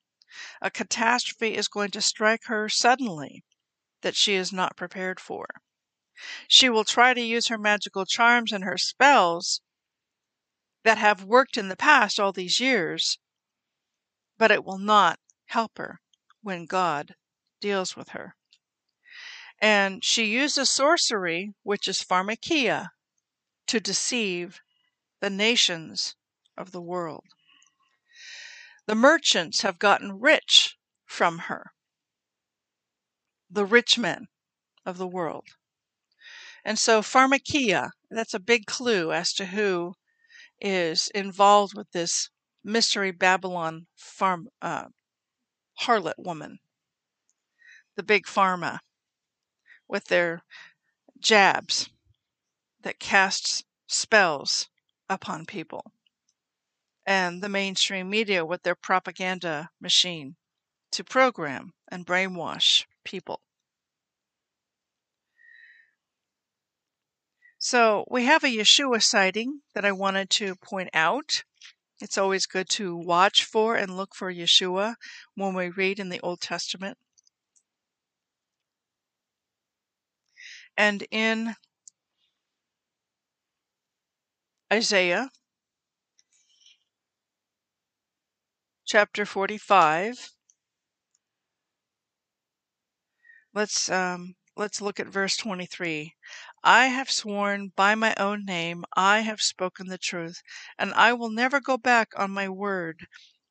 A 0.61 0.69
catastrophe 0.69 1.55
is 1.55 1.67
going 1.67 1.91
to 1.91 2.01
strike 2.01 2.43
her 2.45 2.69
suddenly 2.69 3.43
that 4.01 4.15
she 4.15 4.35
is 4.35 4.53
not 4.53 4.77
prepared 4.77 5.19
for. 5.19 5.47
She 6.47 6.69
will 6.69 6.85
try 6.85 7.13
to 7.13 7.21
use 7.21 7.47
her 7.47 7.57
magical 7.57 8.05
charms 8.05 8.51
and 8.51 8.63
her 8.63 8.77
spells 8.77 9.61
that 10.83 10.97
have 10.97 11.23
worked 11.23 11.57
in 11.57 11.67
the 11.67 11.75
past 11.75 12.19
all 12.19 12.31
these 12.31 12.59
years 12.59 13.17
but 14.39 14.49
it 14.51 14.63
will 14.63 14.79
not 14.79 15.19
help 15.47 15.77
her 15.77 15.99
when 16.41 16.65
God 16.65 17.13
deals 17.59 17.95
with 17.95 18.09
her. 18.09 18.35
And 19.61 20.03
she 20.03 20.23
uses 20.25 20.71
sorcery, 20.71 21.53
which 21.63 21.87
is 21.87 22.01
pharmakia, 22.01 22.89
to 23.67 23.79
deceive 23.81 24.61
the 25.19 25.29
nations 25.29 26.15
of 26.57 26.71
the 26.71 26.81
world. 26.81 27.25
The 28.89 28.95
merchants 28.95 29.61
have 29.61 29.77
gotten 29.77 30.19
rich 30.19 30.75
from 31.05 31.41
her, 31.45 31.73
the 33.47 33.63
rich 33.63 33.99
men 33.99 34.29
of 34.83 34.97
the 34.97 35.05
world. 35.05 35.45
And 36.65 36.79
so, 36.79 37.03
pharmakia, 37.03 37.91
that's 38.09 38.33
a 38.33 38.39
big 38.39 38.65
clue 38.65 39.11
as 39.11 39.31
to 39.33 39.45
who 39.45 39.93
is 40.59 41.09
involved 41.09 41.75
with 41.75 41.91
this 41.91 42.31
Mystery 42.63 43.11
Babylon 43.11 43.85
farm 43.95 44.47
uh, 44.59 44.85
harlot 45.81 46.17
woman, 46.17 46.57
the 47.95 48.01
big 48.01 48.25
pharma, 48.25 48.79
with 49.87 50.05
their 50.05 50.41
jabs 51.19 51.91
that 52.81 52.99
casts 52.99 53.63
spells 53.85 54.67
upon 55.07 55.45
people, 55.45 55.93
and 57.09 57.41
the 57.41 57.49
mainstream 57.49 58.07
media 58.07 58.45
with 58.45 58.61
their 58.61 58.75
propaganda 58.75 59.71
machine 59.81 60.35
to 60.91 61.03
program 61.03 61.73
and 61.91 62.05
brainwash 62.05 62.85
people. 63.03 63.41
So 67.57 68.05
we 68.11 68.25
have 68.25 68.43
a 68.43 68.47
Yeshua 68.47 69.01
sighting 69.01 69.61
that 69.73 69.83
I 69.83 69.91
wanted 69.91 70.29
to 70.31 70.55
point 70.55 70.91
out. 70.93 71.43
It's 71.99 72.17
always 72.17 72.45
good 72.45 72.69
to 72.69 72.95
watch 72.95 73.43
for 73.43 73.75
and 73.75 73.97
look 73.97 74.13
for 74.13 74.31
Yeshua 74.31 74.93
when 75.33 75.55
we 75.55 75.69
read 75.69 75.99
in 75.99 76.09
the 76.09 76.19
Old 76.21 76.41
Testament. 76.41 76.99
And 80.77 81.07
in 81.09 81.55
Isaiah 84.71 85.31
chapter 88.89 89.23
45, 89.23 90.31
let's 93.53 93.87
um, 93.91 94.33
let's 94.57 94.81
look 94.81 94.99
at 94.99 95.05
verse 95.05 95.37
23. 95.37 96.15
I 96.63 96.87
have 96.87 97.11
sworn 97.11 97.71
by 97.75 97.93
my 97.93 98.15
own 98.17 98.45
name, 98.45 98.85
I 98.97 99.19
have 99.19 99.43
spoken 99.43 99.89
the 99.89 99.99
truth, 99.99 100.41
and 100.79 100.91
I 100.95 101.13
will 101.13 101.29
never 101.29 101.59
go 101.59 101.77
back 101.77 102.13
on 102.17 102.31
my 102.31 102.49
word. 102.49 103.05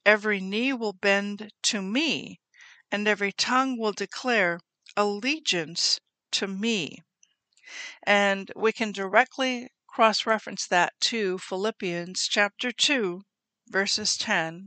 Every 0.05 0.41
knee 0.41 0.73
will 0.73 0.93
bend 0.93 1.53
to 1.63 1.83
me, 1.83 2.41
and 2.91 3.07
every 3.07 3.31
tongue 3.31 3.79
will 3.79 3.93
declare 3.93 4.59
allegiance 4.97 6.01
to 6.33 6.49
me. 6.49 6.99
And 8.03 8.51
we 8.57 8.73
can 8.73 8.91
directly 8.91 9.69
cross 9.87 10.27
reference 10.27 10.67
that 10.67 10.95
to 11.03 11.39
Philippians 11.39 12.27
chapter 12.27 12.73
2, 12.73 13.23
verses 13.69 14.17
10 14.17 14.67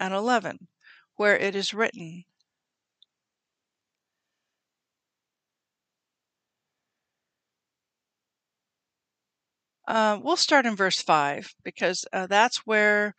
and 0.00 0.12
11, 0.12 0.66
where 1.14 1.36
it 1.38 1.54
is 1.54 1.72
written, 1.72 2.24
Uh, 9.90 10.16
we'll 10.22 10.36
start 10.36 10.66
in 10.66 10.76
verse 10.76 11.02
5 11.02 11.52
because 11.64 12.04
uh, 12.12 12.24
that's 12.28 12.58
where 12.58 13.16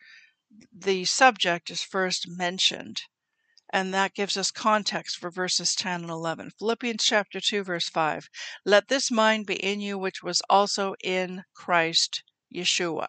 the 0.72 1.04
subject 1.04 1.68
is 1.68 1.82
first 1.82 2.26
mentioned. 2.26 3.02
And 3.70 3.92
that 3.92 4.14
gives 4.14 4.38
us 4.38 4.50
context 4.50 5.18
for 5.18 5.30
verses 5.30 5.74
10 5.74 6.00
and 6.00 6.10
11. 6.10 6.52
Philippians 6.58 7.04
chapter 7.04 7.40
2, 7.40 7.62
verse 7.62 7.90
5. 7.90 8.28
Let 8.64 8.88
this 8.88 9.10
mind 9.10 9.44
be 9.44 9.56
in 9.56 9.82
you, 9.82 9.98
which 9.98 10.22
was 10.22 10.40
also 10.48 10.94
in 11.04 11.44
Christ 11.54 12.22
Yeshua. 12.54 13.08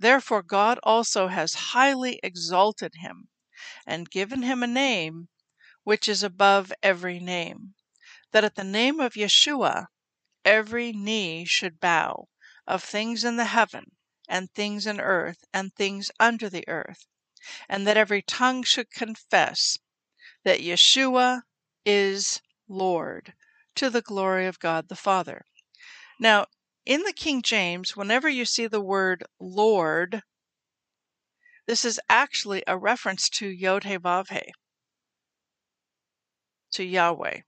Therefore 0.00 0.42
God 0.42 0.78
also 0.84 1.26
has 1.26 1.54
highly 1.74 2.20
exalted 2.22 2.94
him, 2.96 3.28
and 3.86 4.08
given 4.08 4.42
him 4.42 4.62
a 4.62 4.66
name 4.68 5.28
which 5.82 6.08
is 6.08 6.22
above 6.22 6.72
every 6.82 7.18
name, 7.18 7.74
that 8.30 8.44
at 8.44 8.54
the 8.54 8.62
name 8.62 9.00
of 9.00 9.14
Yeshua 9.14 9.86
every 10.44 10.92
knee 10.92 11.44
should 11.44 11.80
bow, 11.80 12.28
of 12.66 12.84
things 12.84 13.24
in 13.24 13.36
the 13.36 13.46
heaven, 13.46 13.96
and 14.28 14.52
things 14.52 14.86
in 14.86 15.00
earth, 15.00 15.42
and 15.52 15.74
things 15.74 16.10
under 16.20 16.48
the 16.48 16.68
earth, 16.68 17.06
and 17.68 17.86
that 17.86 17.96
every 17.96 18.22
tongue 18.22 18.62
should 18.62 18.90
confess 18.90 19.78
that 20.44 20.60
Yeshua 20.60 21.42
is 21.84 22.40
Lord, 22.68 23.34
to 23.74 23.90
the 23.90 24.02
glory 24.02 24.46
of 24.46 24.60
God 24.60 24.88
the 24.88 24.96
Father. 24.96 25.44
Now, 26.20 26.46
in 26.88 27.02
the 27.02 27.12
King 27.12 27.42
James, 27.42 27.94
whenever 27.94 28.30
you 28.30 28.46
see 28.46 28.66
the 28.66 28.80
word 28.80 29.22
Lord, 29.38 30.22
this 31.66 31.84
is 31.84 32.00
actually 32.08 32.64
a 32.66 32.78
reference 32.78 33.28
to 33.28 33.46
Yod 33.46 33.84
He 33.84 33.98
Vav 33.98 34.30
He, 34.30 34.54
to 36.70 36.82
Yahweh. 36.82 37.42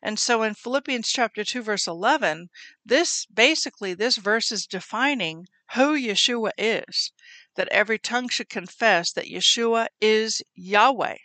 And 0.00 0.18
so 0.18 0.42
in 0.42 0.54
Philippians 0.54 1.10
chapter 1.10 1.44
2 1.44 1.60
verse 1.60 1.86
11, 1.86 2.48
this 2.82 3.26
basically 3.26 3.92
this 3.92 4.16
verse 4.16 4.50
is 4.50 4.66
defining 4.66 5.44
who 5.74 5.94
Yeshua 5.94 6.52
is, 6.56 7.12
that 7.56 7.68
every 7.68 7.98
tongue 7.98 8.30
should 8.30 8.48
confess 8.48 9.12
that 9.12 9.26
Yeshua 9.26 9.88
is 10.00 10.40
Yahweh 10.54 11.18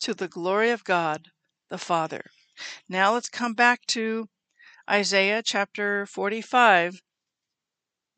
to 0.00 0.12
the 0.12 0.28
glory 0.28 0.68
of 0.68 0.84
God 0.84 1.28
the 1.70 1.78
Father. 1.78 2.26
Now 2.86 3.14
let's 3.14 3.30
come 3.30 3.54
back 3.54 3.86
to 3.86 4.28
Isaiah 4.88 5.42
chapter 5.42 6.06
45, 6.06 7.02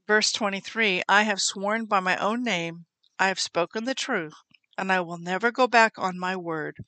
verse 0.06 0.32
23 0.32 1.02
I 1.08 1.22
have 1.22 1.40
sworn 1.40 1.86
by 1.86 2.00
my 2.00 2.18
own 2.18 2.44
name, 2.44 2.84
I 3.18 3.28
have 3.28 3.40
spoken 3.40 3.84
the 3.84 3.94
truth, 3.94 4.34
and 4.76 4.92
I 4.92 5.00
will 5.00 5.16
never 5.16 5.50
go 5.50 5.66
back 5.66 5.98
on 5.98 6.18
my 6.18 6.36
word. 6.36 6.84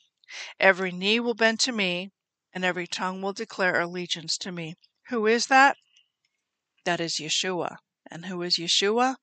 Every 0.58 0.92
knee 0.92 1.18
will 1.18 1.32
bend 1.32 1.60
to 1.60 1.72
me, 1.72 2.10
and 2.52 2.62
every 2.62 2.86
tongue 2.86 3.22
will 3.22 3.32
declare 3.32 3.80
allegiance 3.80 4.36
to 4.38 4.52
me. 4.52 4.74
Who 5.08 5.26
is 5.26 5.46
that? 5.46 5.78
That 6.84 7.00
is 7.00 7.14
Yeshua. 7.14 7.78
And 8.10 8.26
who 8.26 8.42
is 8.42 8.58
Yeshua? 8.58 9.16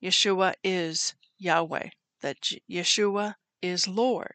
Yeshua 0.00 0.54
is 0.62 1.16
Yahweh. 1.36 1.88
That 2.20 2.52
Yeshua 2.70 3.34
is 3.60 3.88
Lord. 3.88 4.34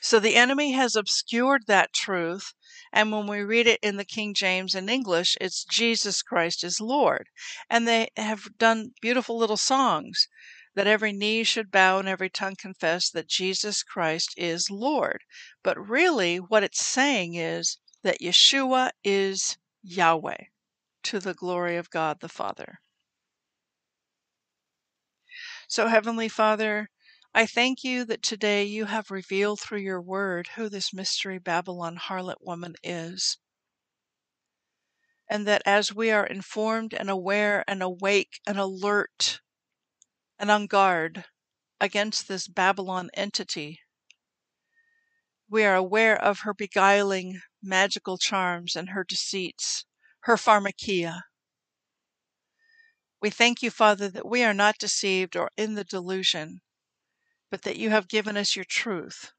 So 0.00 0.18
the 0.18 0.36
enemy 0.36 0.72
has 0.72 0.96
obscured 0.96 1.66
that 1.66 1.92
truth. 1.92 2.54
And 2.96 3.10
when 3.10 3.26
we 3.26 3.40
read 3.40 3.66
it 3.66 3.80
in 3.82 3.96
the 3.96 4.04
King 4.04 4.34
James 4.34 4.76
in 4.76 4.88
English, 4.88 5.36
it's 5.40 5.64
Jesus 5.64 6.22
Christ 6.22 6.62
is 6.62 6.80
Lord. 6.80 7.28
And 7.68 7.88
they 7.88 8.10
have 8.16 8.56
done 8.56 8.92
beautiful 9.02 9.36
little 9.36 9.56
songs 9.56 10.28
that 10.76 10.86
every 10.86 11.12
knee 11.12 11.42
should 11.42 11.72
bow 11.72 11.98
and 11.98 12.06
every 12.06 12.30
tongue 12.30 12.54
confess 12.54 13.10
that 13.10 13.26
Jesus 13.26 13.82
Christ 13.82 14.32
is 14.36 14.70
Lord. 14.70 15.22
But 15.64 15.76
really, 15.76 16.36
what 16.36 16.62
it's 16.62 16.86
saying 16.86 17.34
is 17.34 17.78
that 18.04 18.20
Yeshua 18.20 18.92
is 19.02 19.58
Yahweh 19.82 20.44
to 21.02 21.18
the 21.18 21.34
glory 21.34 21.76
of 21.76 21.90
God 21.90 22.20
the 22.20 22.28
Father. 22.28 22.78
So, 25.66 25.88
Heavenly 25.88 26.28
Father, 26.28 26.90
I 27.36 27.46
thank 27.46 27.82
you 27.82 28.04
that 28.04 28.22
today 28.22 28.62
you 28.62 28.84
have 28.84 29.10
revealed 29.10 29.60
through 29.60 29.80
your 29.80 30.00
word 30.00 30.50
who 30.54 30.68
this 30.68 30.94
mystery 30.94 31.40
Babylon 31.40 31.96
harlot 31.96 32.36
woman 32.40 32.76
is. 32.84 33.38
And 35.28 35.44
that 35.44 35.60
as 35.66 35.92
we 35.92 36.12
are 36.12 36.24
informed 36.24 36.94
and 36.94 37.10
aware 37.10 37.64
and 37.66 37.82
awake 37.82 38.38
and 38.46 38.56
alert 38.56 39.40
and 40.38 40.48
on 40.48 40.68
guard 40.68 41.24
against 41.80 42.28
this 42.28 42.46
Babylon 42.46 43.10
entity, 43.14 43.80
we 45.48 45.64
are 45.64 45.74
aware 45.74 46.16
of 46.16 46.40
her 46.40 46.54
beguiling 46.54 47.40
magical 47.60 48.16
charms 48.16 48.76
and 48.76 48.90
her 48.90 49.02
deceits, 49.02 49.86
her 50.20 50.36
pharmakia. 50.36 51.22
We 53.20 53.30
thank 53.30 53.60
you, 53.60 53.72
Father, 53.72 54.08
that 54.10 54.28
we 54.28 54.44
are 54.44 54.54
not 54.54 54.78
deceived 54.78 55.34
or 55.34 55.50
in 55.56 55.74
the 55.74 55.82
delusion 55.82 56.60
but 57.54 57.62
that 57.62 57.76
you 57.76 57.88
have 57.90 58.08
given 58.08 58.36
us 58.36 58.56
your 58.56 58.64
truth. 58.64 59.30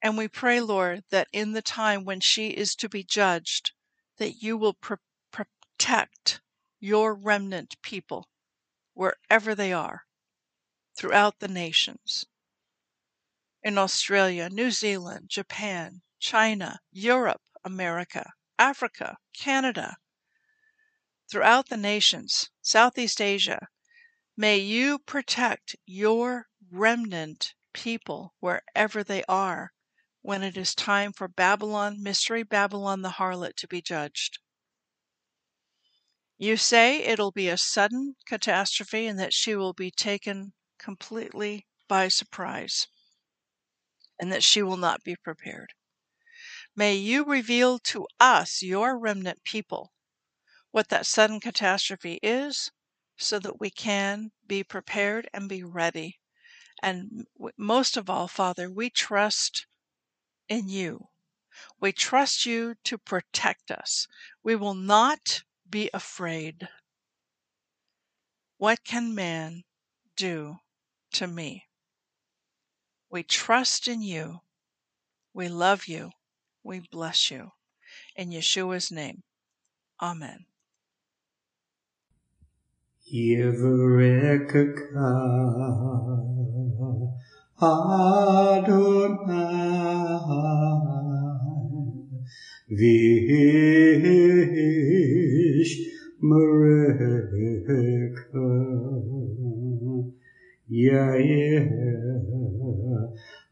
And 0.00 0.16
we 0.16 0.28
pray, 0.28 0.60
Lord, 0.60 1.02
that 1.10 1.26
in 1.32 1.50
the 1.50 1.60
time 1.60 2.04
when 2.04 2.20
she 2.20 2.50
is 2.50 2.76
to 2.76 2.88
be 2.88 3.02
judged, 3.02 3.72
that 4.18 4.40
you 4.40 4.56
will 4.56 4.74
pr- 4.74 5.02
protect 5.32 6.40
your 6.78 7.12
remnant 7.12 7.74
people 7.82 8.28
wherever 8.92 9.56
they 9.56 9.72
are 9.72 10.02
throughout 10.96 11.40
the 11.40 11.48
nations. 11.48 12.24
In 13.64 13.76
Australia, 13.76 14.48
New 14.48 14.70
Zealand, 14.70 15.30
Japan, 15.30 16.02
China, 16.20 16.78
Europe, 16.92 17.42
America, 17.64 18.32
Africa, 18.60 19.16
Canada, 19.36 19.96
throughout 21.28 21.68
the 21.68 21.76
nations, 21.76 22.50
Southeast 22.62 23.20
Asia, 23.20 23.66
May 24.36 24.58
you 24.58 24.98
protect 24.98 25.76
your 25.86 26.48
remnant 26.68 27.54
people 27.72 28.34
wherever 28.40 29.04
they 29.04 29.22
are 29.28 29.72
when 30.22 30.42
it 30.42 30.56
is 30.56 30.74
time 30.74 31.12
for 31.12 31.28
Babylon, 31.28 32.02
Mystery 32.02 32.42
Babylon 32.42 33.02
the 33.02 33.10
harlot, 33.10 33.54
to 33.58 33.68
be 33.68 33.80
judged. 33.80 34.40
You 36.36 36.56
say 36.56 36.98
it'll 36.98 37.30
be 37.30 37.48
a 37.48 37.56
sudden 37.56 38.16
catastrophe 38.26 39.06
and 39.06 39.20
that 39.20 39.32
she 39.32 39.54
will 39.54 39.72
be 39.72 39.92
taken 39.92 40.52
completely 40.78 41.68
by 41.86 42.08
surprise 42.08 42.88
and 44.18 44.32
that 44.32 44.42
she 44.42 44.62
will 44.62 44.76
not 44.76 45.04
be 45.04 45.14
prepared. 45.14 45.74
May 46.74 46.96
you 46.96 47.24
reveal 47.24 47.78
to 47.80 48.08
us, 48.18 48.62
your 48.62 48.98
remnant 48.98 49.44
people, 49.44 49.92
what 50.72 50.88
that 50.88 51.06
sudden 51.06 51.38
catastrophe 51.38 52.18
is 52.20 52.72
so 53.16 53.38
that 53.38 53.60
we 53.60 53.70
can 53.70 54.30
be 54.46 54.64
prepared 54.64 55.28
and 55.32 55.48
be 55.48 55.62
ready. 55.62 56.18
And 56.82 57.26
most 57.56 57.96
of 57.96 58.10
all, 58.10 58.28
Father, 58.28 58.70
we 58.70 58.90
trust 58.90 59.66
in 60.48 60.68
you. 60.68 61.08
We 61.80 61.92
trust 61.92 62.46
you 62.46 62.74
to 62.84 62.98
protect 62.98 63.70
us. 63.70 64.06
We 64.42 64.56
will 64.56 64.74
not 64.74 65.42
be 65.68 65.90
afraid. 65.94 66.68
What 68.58 68.84
can 68.84 69.14
man 69.14 69.64
do 70.16 70.58
to 71.12 71.26
me? 71.26 71.64
We 73.10 73.22
trust 73.22 73.86
in 73.86 74.02
you. 74.02 74.40
We 75.32 75.48
love 75.48 75.86
you. 75.86 76.10
We 76.62 76.80
bless 76.80 77.30
you. 77.30 77.52
In 78.16 78.30
Yeshua's 78.30 78.90
name, 78.90 79.22
Amen. 80.00 80.46
Yevrekka 83.12 84.64
Adonai 87.60 88.64
Vish 92.70 93.74
Mereka 96.22 96.80
Yair 100.70 101.68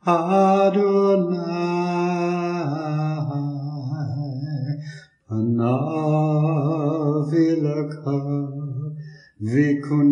Adonai 0.06 1.52
Panavilaka 5.32 6.21
Ve 9.42 9.80
kun 9.80 10.11